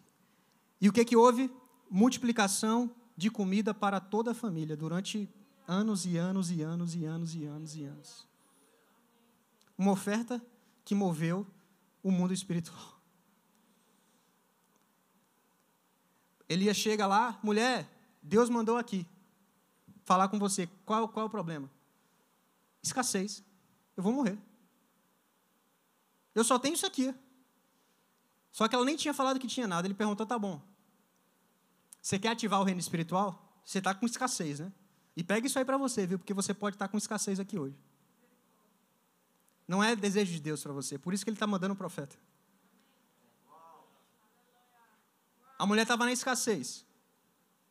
[0.80, 1.50] E o que, que houve?
[1.90, 5.28] Multiplicação de comida para toda a família durante
[5.66, 8.26] anos e anos e anos e anos e anos e anos.
[9.76, 10.42] Uma oferta
[10.84, 11.46] que moveu
[12.02, 12.98] o mundo espiritual.
[16.48, 17.86] Elias chega lá, mulher,
[18.22, 19.06] Deus mandou aqui
[20.08, 20.66] falar com você.
[20.86, 21.70] Qual, qual é o problema?
[22.82, 23.44] Escassez.
[23.94, 24.38] Eu vou morrer.
[26.34, 27.14] Eu só tenho isso aqui.
[28.50, 29.86] Só que ela nem tinha falado que tinha nada.
[29.86, 30.62] Ele perguntou: tá bom.
[32.00, 33.60] Você quer ativar o reino espiritual?
[33.62, 34.72] Você está com escassez, né?
[35.14, 36.18] E pega isso aí para você, viu?
[36.18, 37.78] Porque você pode estar tá com escassez aqui hoje.
[39.66, 40.96] Não é desejo de Deus para você.
[40.96, 42.16] Por isso que ele está mandando o profeta.
[45.58, 46.86] A mulher estava na escassez.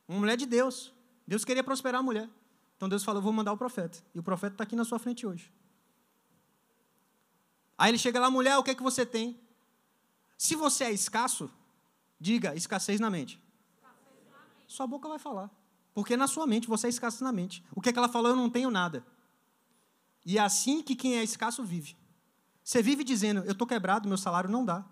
[0.07, 0.93] Uma mulher de Deus.
[1.27, 2.29] Deus queria prosperar a mulher.
[2.77, 3.99] Então Deus falou: vou mandar o profeta.
[4.15, 5.51] E o profeta está aqui na sua frente hoje.
[7.77, 9.39] Aí ele chega lá, mulher, o que é que você tem?
[10.37, 11.49] Se você é escasso,
[12.19, 13.39] diga escassez na mente.
[13.75, 14.65] Escassez na mente.
[14.67, 15.51] Sua boca vai falar.
[15.93, 17.63] Porque na sua mente você é escasso na mente.
[17.75, 18.31] O que é que ela falou?
[18.31, 19.05] Eu não tenho nada.
[20.25, 21.95] E é assim que quem é escasso vive.
[22.63, 24.85] Você vive dizendo, eu estou quebrado, meu salário não dá.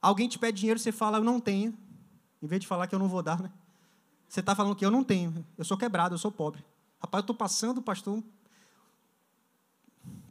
[0.00, 1.76] Alguém te pede dinheiro, você fala, eu não tenho.
[2.42, 3.52] Em vez de falar que eu não vou dar, né?
[4.32, 6.64] Você está falando que eu não tenho, eu sou quebrado, eu sou pobre.
[6.98, 8.24] Rapaz, eu estou passando, pastor,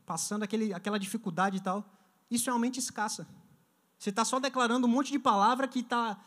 [0.08, 1.86] passando aquele, aquela dificuldade e tal.
[2.28, 3.28] Isso é uma mente escassa.
[4.00, 6.20] Você está só declarando um monte de palavra que está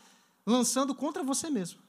[0.45, 1.81] lançando contra você mesmo.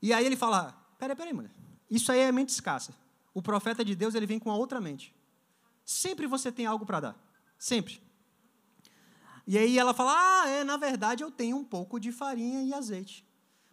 [0.00, 1.52] E aí ele fala: peraí, peraí, mulher.
[1.90, 2.94] Isso aí é mente escassa.
[3.34, 5.14] O profeta de Deus ele vem com a outra mente.
[5.84, 7.16] Sempre você tem algo para dar.
[7.58, 8.02] Sempre.
[9.46, 12.72] E aí ela fala: Ah, é, na verdade eu tenho um pouco de farinha e
[12.72, 13.27] azeite.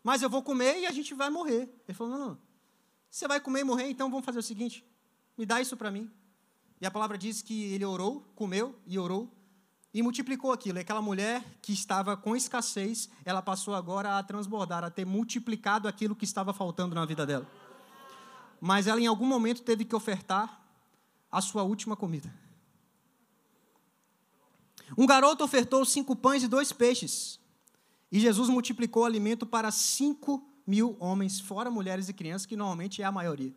[0.05, 1.67] Mas eu vou comer e a gente vai morrer.
[1.87, 2.37] Ele falou: Não, não.
[3.09, 4.85] Você vai comer e morrer, então vamos fazer o seguinte:
[5.35, 6.09] me dá isso para mim.
[6.79, 9.29] E a palavra diz que ele orou, comeu e orou
[9.93, 10.77] e multiplicou aquilo.
[10.77, 15.87] E aquela mulher que estava com escassez, ela passou agora a transbordar, a ter multiplicado
[15.87, 17.49] aquilo que estava faltando na vida dela
[18.59, 20.59] mas ela em algum momento teve que ofertar
[21.31, 22.33] a sua última comida.
[24.97, 27.39] Um garoto ofertou cinco pães e dois peixes.
[28.11, 33.01] E Jesus multiplicou o alimento para cinco mil homens, fora mulheres e crianças, que normalmente
[33.01, 33.53] é a maioria.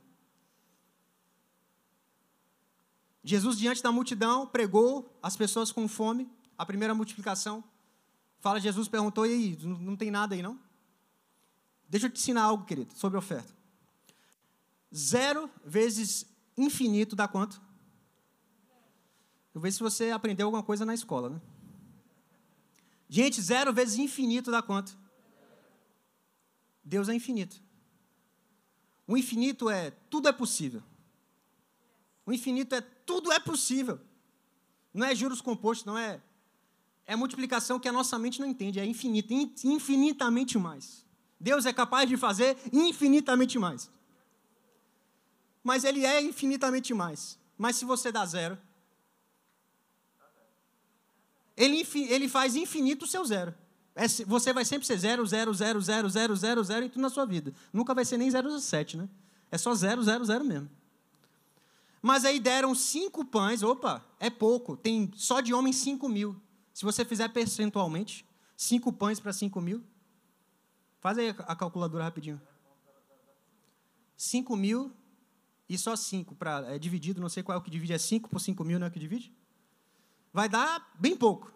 [3.22, 7.62] Jesus, diante da multidão, pregou as pessoas com fome, a primeira multiplicação.
[8.40, 10.58] Fala, Jesus perguntou, e aí, não tem nada aí não?
[11.88, 13.52] Deixa eu te ensinar algo, querido, sobre oferta.
[14.94, 17.60] Zero vezes infinito dá quanto?
[19.54, 21.40] Eu vejo se você aprendeu alguma coisa na escola, né?
[23.08, 24.96] Gente, zero vezes infinito dá quanto?
[26.84, 27.60] Deus é infinito.
[29.06, 30.82] O infinito é tudo é possível.
[32.26, 33.98] O infinito é tudo é possível.
[34.92, 36.20] Não é juros compostos, não é.
[37.06, 38.78] É multiplicação que a nossa mente não entende.
[38.78, 39.32] É infinito,
[39.64, 41.06] infinitamente mais.
[41.40, 43.90] Deus é capaz de fazer infinitamente mais
[45.68, 47.38] mas ele é infinitamente mais.
[47.58, 48.58] Mas se você dá zero,
[51.58, 53.52] ele, ele faz infinito o seu zero.
[53.94, 57.10] É, você vai sempre ser zero, zero, zero, zero, zero, zero, zero em tudo na
[57.10, 57.52] sua vida.
[57.72, 59.08] Nunca vai ser nem 0,7, né?
[59.50, 60.70] É só zero, zero, zero mesmo.
[62.00, 64.76] Mas aí deram cinco pães, opa, é pouco.
[64.76, 66.40] Tem só de homens cinco mil.
[66.72, 68.24] Se você fizer percentualmente,
[68.56, 69.82] cinco pães para cinco mil,
[71.00, 72.40] faz aí a calculadora rapidinho.
[74.16, 74.92] Cinco mil
[75.68, 78.28] e só 5 para é dividido, não sei qual é o que divide, é 5
[78.28, 79.32] por 5 mil, não é o que divide?
[80.32, 81.52] Vai dar bem pouco.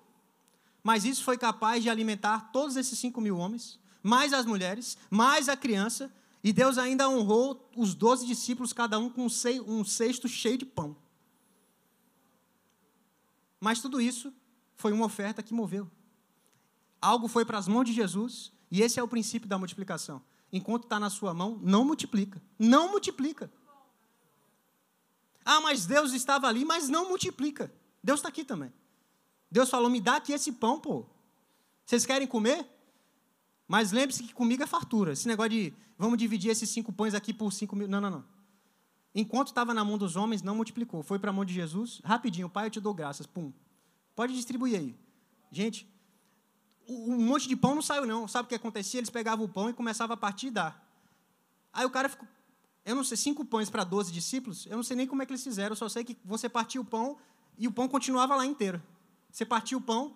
[0.82, 5.48] Mas isso foi capaz de alimentar todos esses 5 mil homens, mais as mulheres, mais
[5.48, 10.58] a criança, e Deus ainda honrou os 12 discípulos, cada um com um cesto cheio
[10.58, 10.96] de pão.
[13.61, 14.35] Mas tudo isso
[14.74, 15.88] foi uma oferta que moveu.
[17.00, 20.20] Algo foi para as mãos de Jesus, e esse é o princípio da multiplicação.
[20.52, 22.42] Enquanto está na sua mão, não multiplica.
[22.58, 23.50] Não multiplica.
[25.44, 27.72] Ah, mas Deus estava ali, mas não multiplica.
[28.02, 28.72] Deus está aqui também.
[29.50, 31.06] Deus falou: me dá aqui esse pão, pô.
[31.84, 32.66] Vocês querem comer?
[33.68, 35.12] Mas lembre-se que comigo é fartura.
[35.12, 37.88] Esse negócio de vamos dividir esses cinco pães aqui por cinco mil.
[37.88, 38.24] Não, não, não.
[39.14, 41.02] Enquanto estava na mão dos homens, não multiplicou.
[41.02, 43.26] Foi para a mão de Jesus, rapidinho, pai, eu te dou graças.
[43.26, 43.52] Pum.
[44.14, 44.96] Pode distribuir aí.
[45.50, 45.86] Gente,
[46.88, 48.26] um monte de pão não saiu, não.
[48.26, 48.98] Sabe o que acontecia?
[48.98, 50.82] Eles pegavam o pão e começavam a partir e dar.
[51.72, 52.26] Aí o cara ficou,
[52.84, 55.32] eu não sei, cinco pães para doze discípulos, eu não sei nem como é que
[55.32, 57.16] eles fizeram, eu só sei que você partiu o pão
[57.58, 58.82] e o pão continuava lá inteiro.
[59.30, 60.14] Você partiu o pão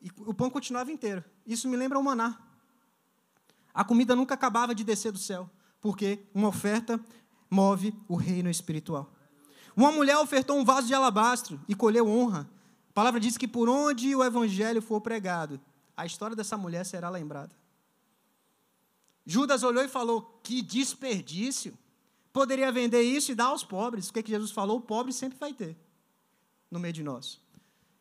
[0.00, 1.24] e o pão continuava inteiro.
[1.46, 2.38] Isso me lembra o maná.
[3.72, 5.48] A comida nunca acabava de descer do céu,
[5.80, 6.98] porque uma oferta
[7.50, 9.10] move o reino espiritual.
[9.76, 12.50] Uma mulher ofertou um vaso de alabastro e colheu honra.
[12.90, 15.60] A palavra diz que por onde o evangelho for pregado,
[15.96, 17.54] a história dessa mulher será lembrada.
[19.24, 21.76] Judas olhou e falou: Que desperdício!
[22.32, 24.08] Poderia vender isso e dar aos pobres.
[24.08, 24.78] O que, é que Jesus falou?
[24.78, 25.76] O pobre sempre vai ter
[26.70, 27.40] no meio de nós.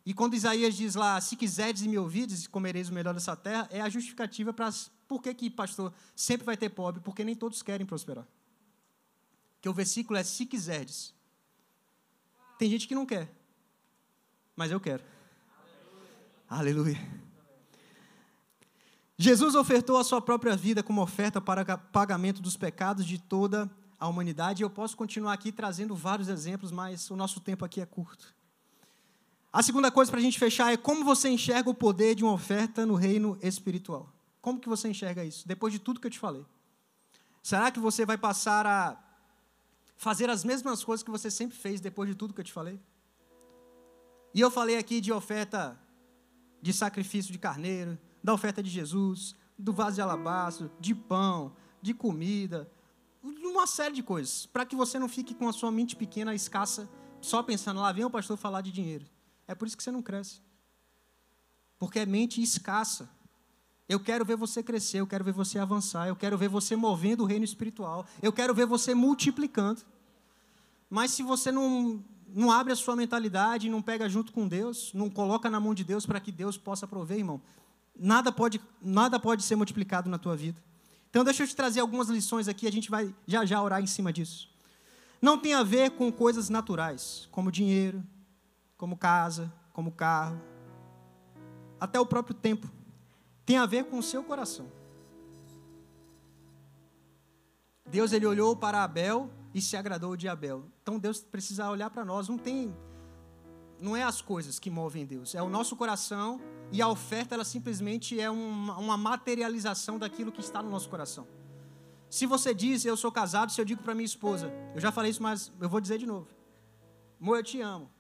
[0.06, 3.68] E quando Isaías diz lá: Se quiserdes e me ouvides, comereis o melhor dessa terra,
[3.72, 4.70] é a justificativa para.
[5.08, 7.02] Por que, que, pastor, sempre vai ter pobre?
[7.02, 8.28] Porque nem todos querem prosperar.
[9.62, 11.14] Que o versículo é: Se quiserdes.
[12.58, 13.32] Tem gente que não quer,
[14.56, 15.02] mas eu quero.
[16.50, 16.98] Aleluia.
[16.98, 17.30] Aleluia.
[19.22, 24.08] Jesus ofertou a sua própria vida como oferta para pagamento dos pecados de toda a
[24.08, 24.64] humanidade.
[24.64, 28.34] Eu posso continuar aqui trazendo vários exemplos, mas o nosso tempo aqui é curto.
[29.52, 32.34] A segunda coisa para a gente fechar é como você enxerga o poder de uma
[32.34, 34.14] oferta no reino espiritual.
[34.42, 35.48] Como que você enxerga isso?
[35.48, 36.46] Depois de tudo que eu te falei.
[37.42, 38.98] Será que você vai passar a
[39.98, 42.80] fazer as mesmas coisas que você sempre fez depois de tudo que eu te falei?
[44.36, 45.80] E eu falei aqui de oferta
[46.62, 51.94] de sacrifício de carneiro, da oferta de Jesus, do vaso de alabastro, de pão, de
[51.94, 52.72] comida,
[53.24, 56.88] uma série de coisas, para que você não fique com a sua mente pequena, escassa,
[57.20, 59.06] só pensando, lá vem o pastor falar de dinheiro.
[59.50, 60.42] É por isso que você não cresce.
[61.80, 63.10] Porque é mente escassa.
[63.88, 67.24] Eu quero ver você crescer, eu quero ver você avançar, eu quero ver você movendo
[67.24, 69.82] o reino espiritual, eu quero ver você multiplicando.
[70.88, 75.10] Mas se você não, não abre a sua mentalidade, não pega junto com Deus, não
[75.10, 77.42] coloca na mão de Deus para que Deus possa prover, irmão,
[78.00, 80.62] nada pode, nada pode ser multiplicado na tua vida.
[81.10, 83.88] Então deixa eu te trazer algumas lições aqui, a gente vai já já orar em
[83.88, 84.48] cima disso.
[85.20, 88.04] Não tem a ver com coisas naturais, como dinheiro,
[88.80, 90.42] como casa, como carro,
[91.80, 92.72] até o próprio tempo
[93.46, 94.72] tem a ver com o seu coração.
[97.86, 100.64] Deus ele olhou para Abel e se agradou de Abel.
[100.82, 102.30] Então Deus precisa olhar para nós.
[102.30, 102.74] Não tem,
[103.82, 106.40] não é as coisas que movem Deus, é o nosso coração
[106.72, 111.28] e a oferta ela simplesmente é uma, uma materialização daquilo que está no nosso coração.
[112.10, 115.12] Se você diz eu sou casado, se eu digo para minha esposa, eu já falei
[115.12, 116.30] isso, mas eu vou dizer de novo.
[117.20, 117.99] Amor, eu te amo.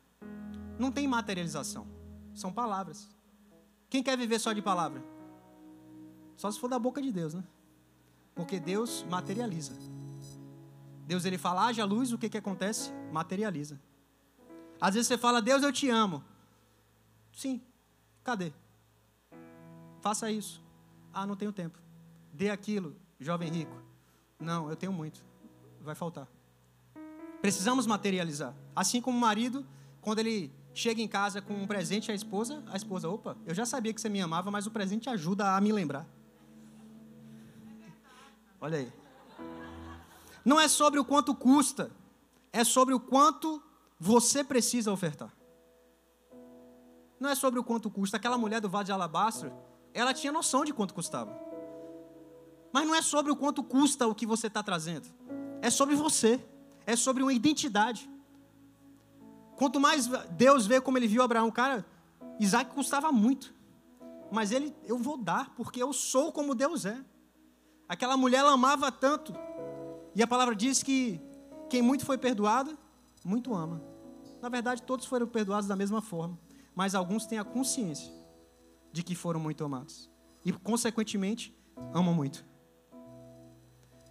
[0.79, 1.85] Não tem materialização,
[2.33, 3.09] são palavras.
[3.89, 5.03] Quem quer viver só de palavra?
[6.37, 7.43] Só se for da boca de Deus, né?
[8.33, 9.73] Porque Deus materializa.
[11.05, 12.93] Deus ele fala, haja luz, o que que acontece?
[13.11, 13.77] Materializa.
[14.79, 16.23] Às vezes você fala, Deus eu te amo.
[17.33, 17.61] Sim,
[18.23, 18.53] cadê?
[19.99, 20.63] Faça isso.
[21.13, 21.77] Ah, não tenho tempo.
[22.31, 23.75] Dê aquilo, jovem rico.
[24.39, 25.21] Não, eu tenho muito.
[25.81, 26.27] Vai faltar.
[27.41, 28.55] Precisamos materializar.
[28.73, 29.65] Assim como o marido,
[29.99, 33.65] quando ele chega em casa com um presente à esposa, a esposa, opa, eu já
[33.65, 36.07] sabia que você me amava, mas o presente ajuda a me lembrar.
[38.61, 38.91] Olha aí.
[40.43, 41.91] Não é sobre o quanto custa,
[42.53, 43.61] é sobre o quanto
[43.99, 45.33] você precisa ofertar.
[47.19, 48.15] Não é sobre o quanto custa.
[48.15, 49.51] Aquela mulher do Vale de Alabastro,
[49.93, 51.37] ela tinha noção de quanto custava.
[52.71, 55.07] Mas não é sobre o quanto custa o que você está trazendo.
[55.61, 56.39] É sobre você.
[56.85, 58.09] É sobre uma identidade.
[59.59, 61.85] Quanto mais Deus vê como ele viu Abraão, cara,
[62.39, 63.53] Isaac custava muito.
[64.31, 66.97] Mas ele, eu vou dar, porque eu sou como Deus é.
[67.85, 69.33] Aquela mulher ela amava tanto.
[70.15, 71.19] E a palavra diz que
[71.69, 72.77] quem muito foi perdoado,
[73.25, 73.83] muito ama.
[74.41, 76.39] Na verdade, todos foram perdoados da mesma forma.
[76.73, 78.13] Mas alguns têm a consciência
[78.93, 80.09] de que foram muito amados.
[80.45, 81.53] E, consequentemente,
[81.93, 82.45] amam muito.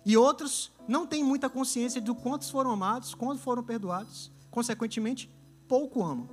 [0.05, 4.31] E outros não têm muita consciência de quantos foram amados, quando foram perdoados.
[4.51, 5.38] Consequentemente,
[5.69, 6.29] pouco amam.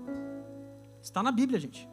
[1.01, 1.87] Está na Bíblia, gente.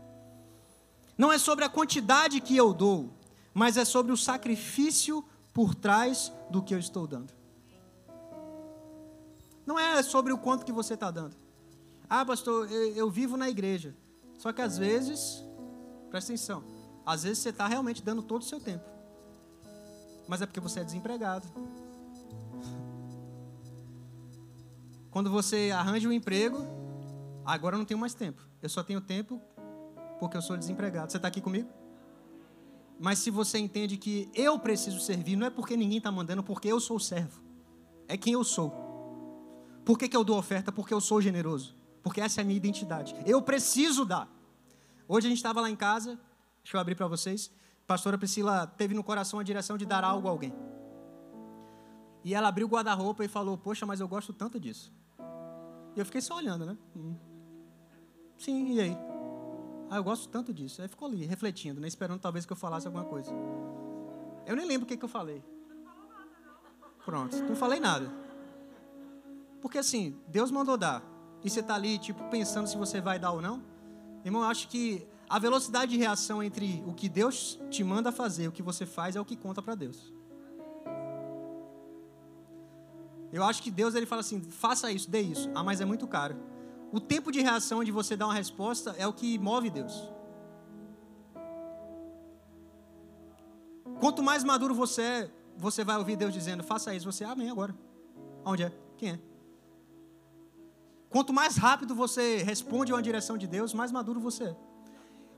[1.19, 3.11] Não é sobre a quantidade que eu dou,
[3.53, 7.33] mas é sobre o sacrifício por trás do que eu estou dando.
[9.67, 11.37] Não é sobre o quanto que você está dando.
[12.09, 13.95] Ah, pastor, eu, eu, vivo na igreja.
[14.39, 15.45] Só que às vezes,
[16.11, 16.65] presta atenção,
[17.07, 18.85] às vezes você está realmente dando todo o seu tempo.
[20.27, 21.47] Mas é porque você é desempregado.
[25.11, 26.82] Quando você arranja um emprego,
[27.45, 28.43] agora eu não tenho mais tempo.
[28.61, 29.41] Eu só tenho tempo
[30.19, 31.11] porque eu sou desempregado.
[31.11, 31.69] Você está aqui comigo?
[32.99, 36.69] Mas se você entende que eu preciso servir, não é porque ninguém está mandando, porque
[36.69, 37.43] eu sou servo.
[38.07, 38.73] É quem eu sou.
[39.85, 40.71] Por que, que eu dou oferta?
[40.71, 41.75] Porque eu sou generoso.
[42.03, 43.17] Porque essa é a minha identidade.
[43.27, 44.29] Eu preciso dar.
[45.09, 46.19] Hoje a gente estava lá em casa,
[46.63, 47.51] deixa eu abrir para vocês.
[47.87, 50.55] Pastora Priscila teve no coração a direção de dar algo a alguém.
[52.25, 54.93] E ela abriu o guarda-roupa e falou: Poxa, mas eu gosto tanto disso.
[55.97, 56.79] E eu fiquei só olhando, né?
[56.97, 57.17] Hum.
[58.43, 58.99] Sim, e aí?
[59.89, 60.83] Ah, eu gosto tanto disso.
[60.83, 61.87] Aí ficou ali, refletindo, né?
[61.87, 63.31] esperando talvez que eu falasse alguma coisa.
[64.45, 65.45] Eu nem lembro o que, que eu falei.
[67.05, 68.13] Pronto, não falei nada.
[69.61, 71.05] Porque assim, Deus mandou dar.
[71.45, 73.63] E você está ali, tipo, pensando se você vai dar ou não.
[74.25, 78.45] Irmão, eu acho que a velocidade de reação entre o que Deus te manda fazer
[78.45, 80.13] e o que você faz é o que conta para Deus.
[83.33, 85.49] Eu acho que Deus ele fala assim: faça isso, dê isso.
[85.55, 86.37] Ah, mas é muito caro.
[86.93, 90.13] O tempo de reação de você dar uma resposta é o que move Deus.
[93.99, 97.11] Quanto mais maduro você é, você vai ouvir Deus dizendo: faça isso.
[97.11, 97.75] Você, amém agora.
[98.45, 98.73] Onde é?
[98.99, 99.21] Quem é?
[101.09, 104.57] Quanto mais rápido você responde a uma direção de Deus, mais maduro você é.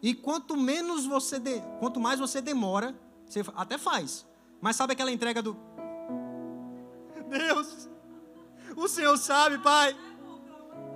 [0.02, 2.94] E quanto menos você, de, quanto mais você demora,
[3.26, 4.26] você até faz.
[4.60, 5.56] Mas sabe aquela entrega do
[7.30, 7.88] Deus?
[8.76, 9.96] O Senhor sabe, Pai.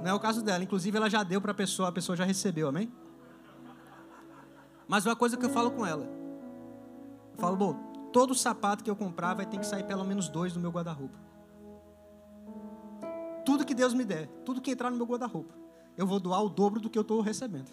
[0.03, 0.63] Não é o caso dela.
[0.63, 2.93] Inclusive, ela já deu para a pessoa, a pessoa já recebeu, amém?
[4.87, 6.05] Mas uma coisa que eu falo com ela.
[7.33, 7.75] Eu falo, bom,
[8.13, 11.19] todo sapato que eu comprar vai ter que sair pelo menos dois do meu guarda-roupa.
[13.45, 15.55] Tudo que Deus me der, tudo que entrar no meu guarda-roupa,
[15.97, 17.71] eu vou doar o dobro do que eu estou recebendo.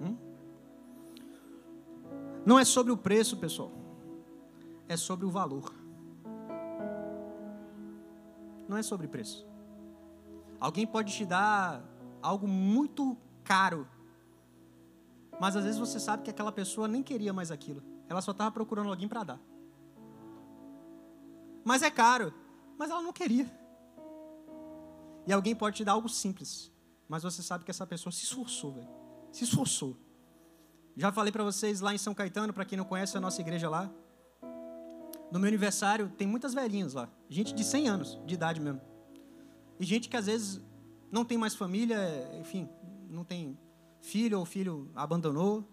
[0.00, 0.16] Hum?
[2.44, 3.72] Não é sobre o preço, pessoal.
[4.88, 5.72] É sobre o valor.
[8.68, 9.47] Não é sobre preço.
[10.60, 11.84] Alguém pode te dar
[12.20, 13.88] algo muito caro,
[15.40, 17.82] mas às vezes você sabe que aquela pessoa nem queria mais aquilo.
[18.08, 19.40] Ela só estava procurando alguém para dar.
[21.64, 22.32] Mas é caro,
[22.76, 23.46] mas ela não queria.
[25.26, 26.72] E alguém pode te dar algo simples,
[27.08, 28.88] mas você sabe que essa pessoa se esforçou, velho.
[29.30, 29.96] Se esforçou.
[30.96, 33.68] Já falei para vocês lá em São Caetano, para quem não conhece a nossa igreja
[33.68, 33.90] lá.
[35.30, 38.87] No meu aniversário tem muitas velhinhas lá, gente de 100 anos de idade mesmo.
[39.78, 40.60] E gente que às vezes
[41.10, 41.96] não tem mais família,
[42.40, 42.68] enfim,
[43.08, 43.58] não tem
[44.00, 45.64] filho ou filho abandonou.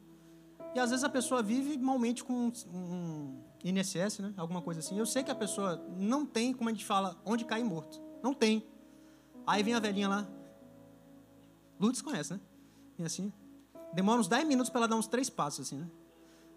[0.73, 4.33] E às vezes a pessoa vive malmente com um INSS, né?
[4.37, 4.97] Alguma coisa assim.
[4.97, 8.01] Eu sei que a pessoa não tem, como a gente fala, onde cair morto.
[8.21, 8.65] Não tem.
[9.47, 10.27] Aí vem a velhinha lá.
[11.79, 12.39] Lourdes conhece, né?
[12.97, 13.31] E assim,
[13.93, 15.87] demora uns 10 minutos para ela dar uns três passos, assim, né?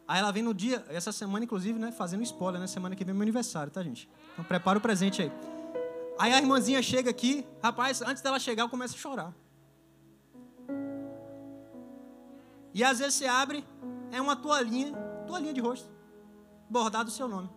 [0.07, 1.93] Aí ela vem no dia, essa semana, inclusive, né?
[1.93, 2.67] Fazendo spoiler, né?
[2.67, 4.09] Semana que vem é meu aniversário, tá, gente?
[4.33, 5.31] Então prepara o presente aí.
[6.19, 9.35] Aí a irmãzinha chega aqui, rapaz, antes dela chegar, eu começo a chorar.
[12.75, 13.64] E às vezes você abre,
[14.11, 14.93] é uma toalhinha,
[15.27, 15.89] toalhinha de rosto,
[16.69, 17.49] bordado o seu nome.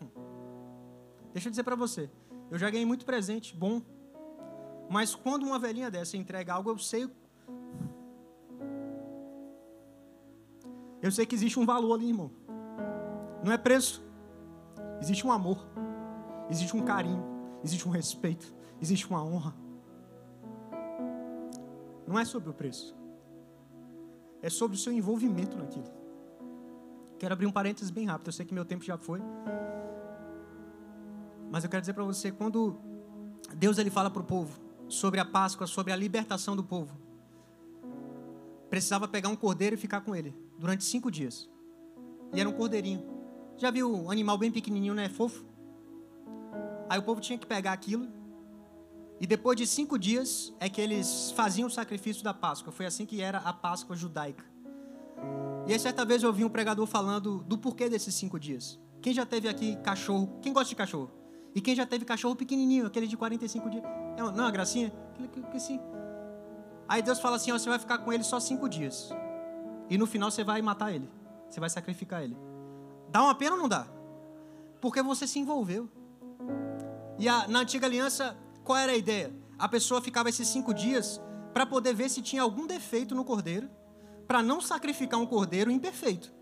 [0.00, 0.08] Hum.
[1.32, 2.10] Deixa eu dizer para você,
[2.50, 3.82] eu já ganhei muito presente, bom.
[4.90, 7.10] Mas quando uma velhinha dessa entrega algo, eu sei
[11.02, 12.30] Eu sei que existe um valor ali, irmão.
[13.42, 14.00] Não é preço.
[15.00, 15.58] Existe um amor.
[16.52, 17.24] Existe um carinho.
[17.64, 18.54] Existe um respeito.
[18.78, 19.54] Existe uma honra.
[22.06, 22.94] Não é sobre o preço.
[24.42, 25.90] É sobre o seu envolvimento naquilo.
[27.18, 28.26] Quero abrir um parênteses bem rápido.
[28.26, 29.18] Eu sei que meu tempo já foi.
[31.50, 32.76] Mas eu quero dizer para você, quando
[33.56, 36.94] Deus ele fala para o povo sobre a Páscoa, sobre a libertação do povo,
[38.68, 41.48] precisava pegar um cordeiro e ficar com ele durante cinco dias.
[42.34, 43.02] E era um cordeirinho.
[43.56, 45.08] Já viu um animal bem pequenininho, né?
[45.08, 45.51] Fofo.
[46.92, 48.06] Aí o povo tinha que pegar aquilo.
[49.18, 52.70] E depois de cinco dias é que eles faziam o sacrifício da Páscoa.
[52.70, 54.44] Foi assim que era a Páscoa judaica.
[55.66, 58.78] E aí certa vez eu ouvi um pregador falando do porquê desses cinco dias.
[59.00, 60.38] Quem já teve aqui cachorro?
[60.42, 61.10] Quem gosta de cachorro?
[61.54, 63.84] E quem já teve cachorro pequenininho, aquele de 45 dias?
[64.18, 64.92] É uma, não é uma gracinha?
[65.54, 65.80] Assim.
[66.86, 69.08] Aí Deus fala assim: ó, você vai ficar com ele só cinco dias.
[69.88, 71.10] E no final você vai matar ele.
[71.48, 72.36] Você vai sacrificar ele.
[73.08, 73.86] Dá uma pena ou não dá?
[74.78, 75.88] Porque você se envolveu.
[77.22, 79.32] E a, na antiga aliança, qual era a ideia?
[79.56, 81.20] A pessoa ficava esses cinco dias
[81.54, 83.70] para poder ver se tinha algum defeito no cordeiro,
[84.26, 86.34] para não sacrificar um cordeiro imperfeito.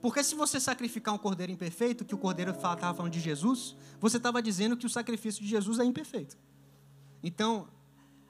[0.00, 4.16] Porque se você sacrificar um cordeiro imperfeito, que o cordeiro estava falando de Jesus, você
[4.16, 6.38] estava dizendo que o sacrifício de Jesus é imperfeito.
[7.22, 7.68] Então,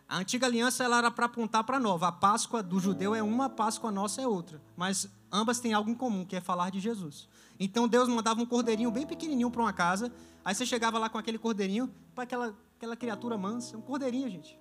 [0.09, 2.09] a antiga aliança ela era para apontar para a nova.
[2.09, 4.61] A Páscoa do judeu é uma, a Páscoa nossa é outra.
[4.77, 7.29] Mas ambas têm algo em comum, que é falar de Jesus.
[7.59, 10.13] Então Deus mandava um cordeirinho bem pequenininho para uma casa.
[10.45, 14.61] Aí você chegava lá com aquele cordeirinho, para aquela, aquela criatura mansa, um cordeirinho, gente.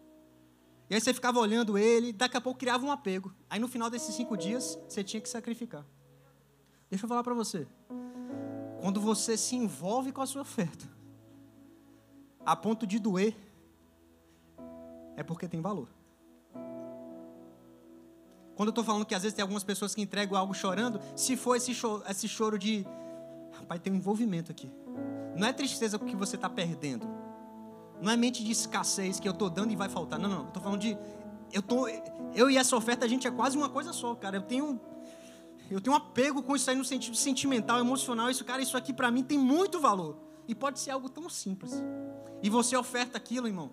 [0.90, 3.34] E aí você ficava olhando ele, daqui a pouco criava um apego.
[3.50, 5.86] Aí no final desses cinco dias, você tinha que sacrificar.
[6.90, 7.68] Deixa eu falar para você.
[8.82, 10.90] Quando você se envolve com a sua oferta,
[12.46, 13.36] a ponto de doer,
[15.16, 15.88] é porque tem valor.
[18.62, 21.36] Quando eu estou falando que às vezes tem algumas pessoas que entregam algo chorando, se
[21.36, 22.86] for esse choro, esse choro de,
[23.54, 24.70] rapaz, tem um envolvimento aqui.
[25.36, 27.10] Não é tristeza porque você está perdendo.
[28.00, 30.20] Não é mente de escassez que eu estou dando e vai faltar.
[30.20, 30.48] Não, não.
[30.48, 30.96] Estou falando de,
[31.52, 31.88] eu tô,
[32.36, 34.38] eu e essa oferta a gente é quase uma coisa só, cara.
[34.38, 34.80] Eu tenho,
[35.68, 38.30] eu tenho um apego com isso aí no sentido sentimental, emocional.
[38.30, 40.20] Isso, cara, isso aqui para mim tem muito valor.
[40.48, 41.84] E pode ser algo tão simples.
[42.44, 43.72] E você oferta aquilo, irmão.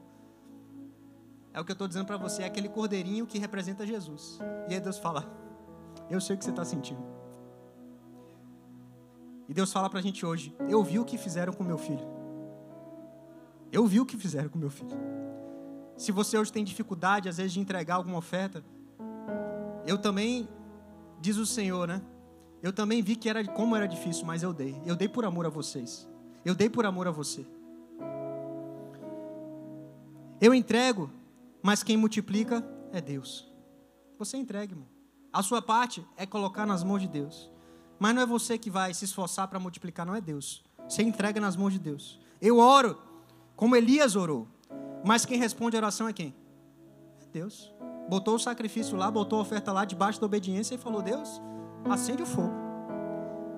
[1.53, 4.39] É o que eu estou dizendo para você, é aquele cordeirinho que representa Jesus.
[4.69, 5.25] E aí Deus fala:
[6.11, 7.03] Eu sei o que você está sentindo.
[9.49, 12.07] E Deus fala para a gente hoje: Eu vi o que fizeram com meu filho.
[13.73, 14.97] Eu vi o que fizeram com meu filho.
[15.97, 18.63] Se você hoje tem dificuldade, às vezes, de entregar alguma oferta,
[19.87, 20.49] eu também,
[21.21, 22.03] diz o Senhor, né?
[22.63, 24.81] Eu também vi que era como era difícil, mas eu dei.
[24.85, 26.09] Eu dei por amor a vocês.
[26.45, 27.45] Eu dei por amor a você.
[30.41, 31.11] Eu entrego
[31.63, 33.51] mas quem multiplica é Deus.
[34.19, 34.89] Você entregue, irmão.
[35.33, 37.51] A sua parte é colocar nas mãos de Deus.
[37.99, 40.65] Mas não é você que vai se esforçar para multiplicar, não é Deus.
[40.89, 42.21] Você entrega nas mãos de Deus.
[42.41, 42.99] Eu oro
[43.57, 44.49] como Elias orou.
[45.05, 46.35] Mas quem responde a oração é quem?
[47.21, 47.73] É Deus.
[48.09, 51.41] Botou o sacrifício lá, botou a oferta lá, debaixo da obediência e falou: Deus,
[51.85, 52.55] acende o fogo.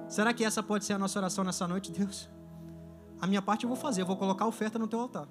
[0.08, 2.28] Será que essa pode ser a nossa oração nessa noite, Deus?
[3.20, 5.28] A minha parte eu vou fazer, eu vou colocar a oferta no teu altar.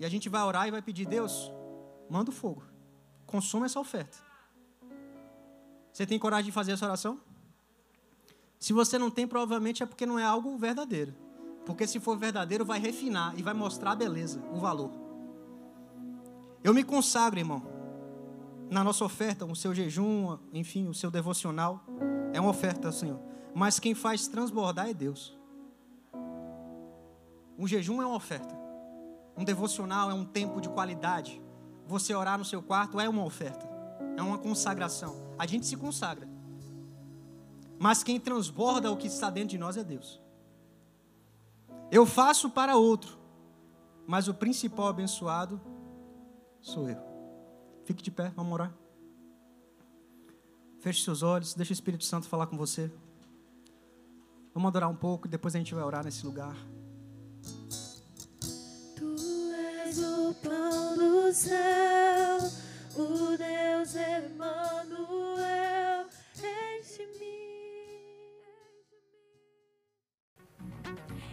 [0.00, 1.52] E a gente vai orar e vai pedir: Deus,
[2.08, 2.62] manda o fogo,
[3.26, 4.18] consuma essa oferta.
[5.92, 7.20] Você tem coragem de fazer essa oração?
[8.58, 11.14] Se você não tem, provavelmente é porque não é algo verdadeiro.
[11.66, 14.90] Porque se for verdadeiro, vai refinar e vai mostrar a beleza, o valor.
[16.64, 17.62] Eu me consagro, irmão,
[18.70, 21.84] na nossa oferta, o seu jejum, enfim, o seu devocional,
[22.32, 23.20] é uma oferta, Senhor.
[23.54, 25.36] Mas quem faz transbordar é Deus.
[27.58, 28.59] Um jejum é uma oferta.
[29.36, 31.40] Um devocional é um tempo de qualidade.
[31.86, 33.68] Você orar no seu quarto é uma oferta.
[34.16, 35.34] É uma consagração.
[35.38, 36.28] A gente se consagra.
[37.78, 40.20] Mas quem transborda o que está dentro de nós é Deus.
[41.90, 43.18] Eu faço para outro,
[44.06, 45.60] mas o principal abençoado
[46.60, 46.98] sou eu.
[47.84, 48.72] Fique de pé, vamos orar.
[50.78, 52.92] Feche seus olhos, deixa o Espírito Santo falar com você.
[54.54, 56.56] Vamos adorar um pouco e depois a gente vai orar nesse lugar.
[60.30, 62.38] O pão do céu,
[62.94, 64.86] o Deus Emmanuel,
[66.78, 67.40] enche-me.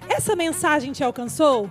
[0.10, 1.70] Essa mensagem te alcançou?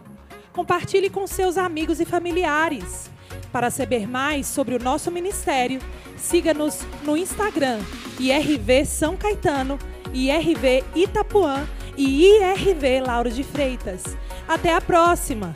[0.53, 3.11] Compartilhe com seus amigos e familiares.
[3.51, 5.81] Para saber mais sobre o nosso ministério,
[6.16, 7.81] siga-nos no Instagram
[8.20, 9.79] IRV São Caetano,
[10.14, 11.66] IRV Itapuã
[11.97, 14.05] e IRV Lauro de Freitas.
[14.47, 15.53] Até a próxima!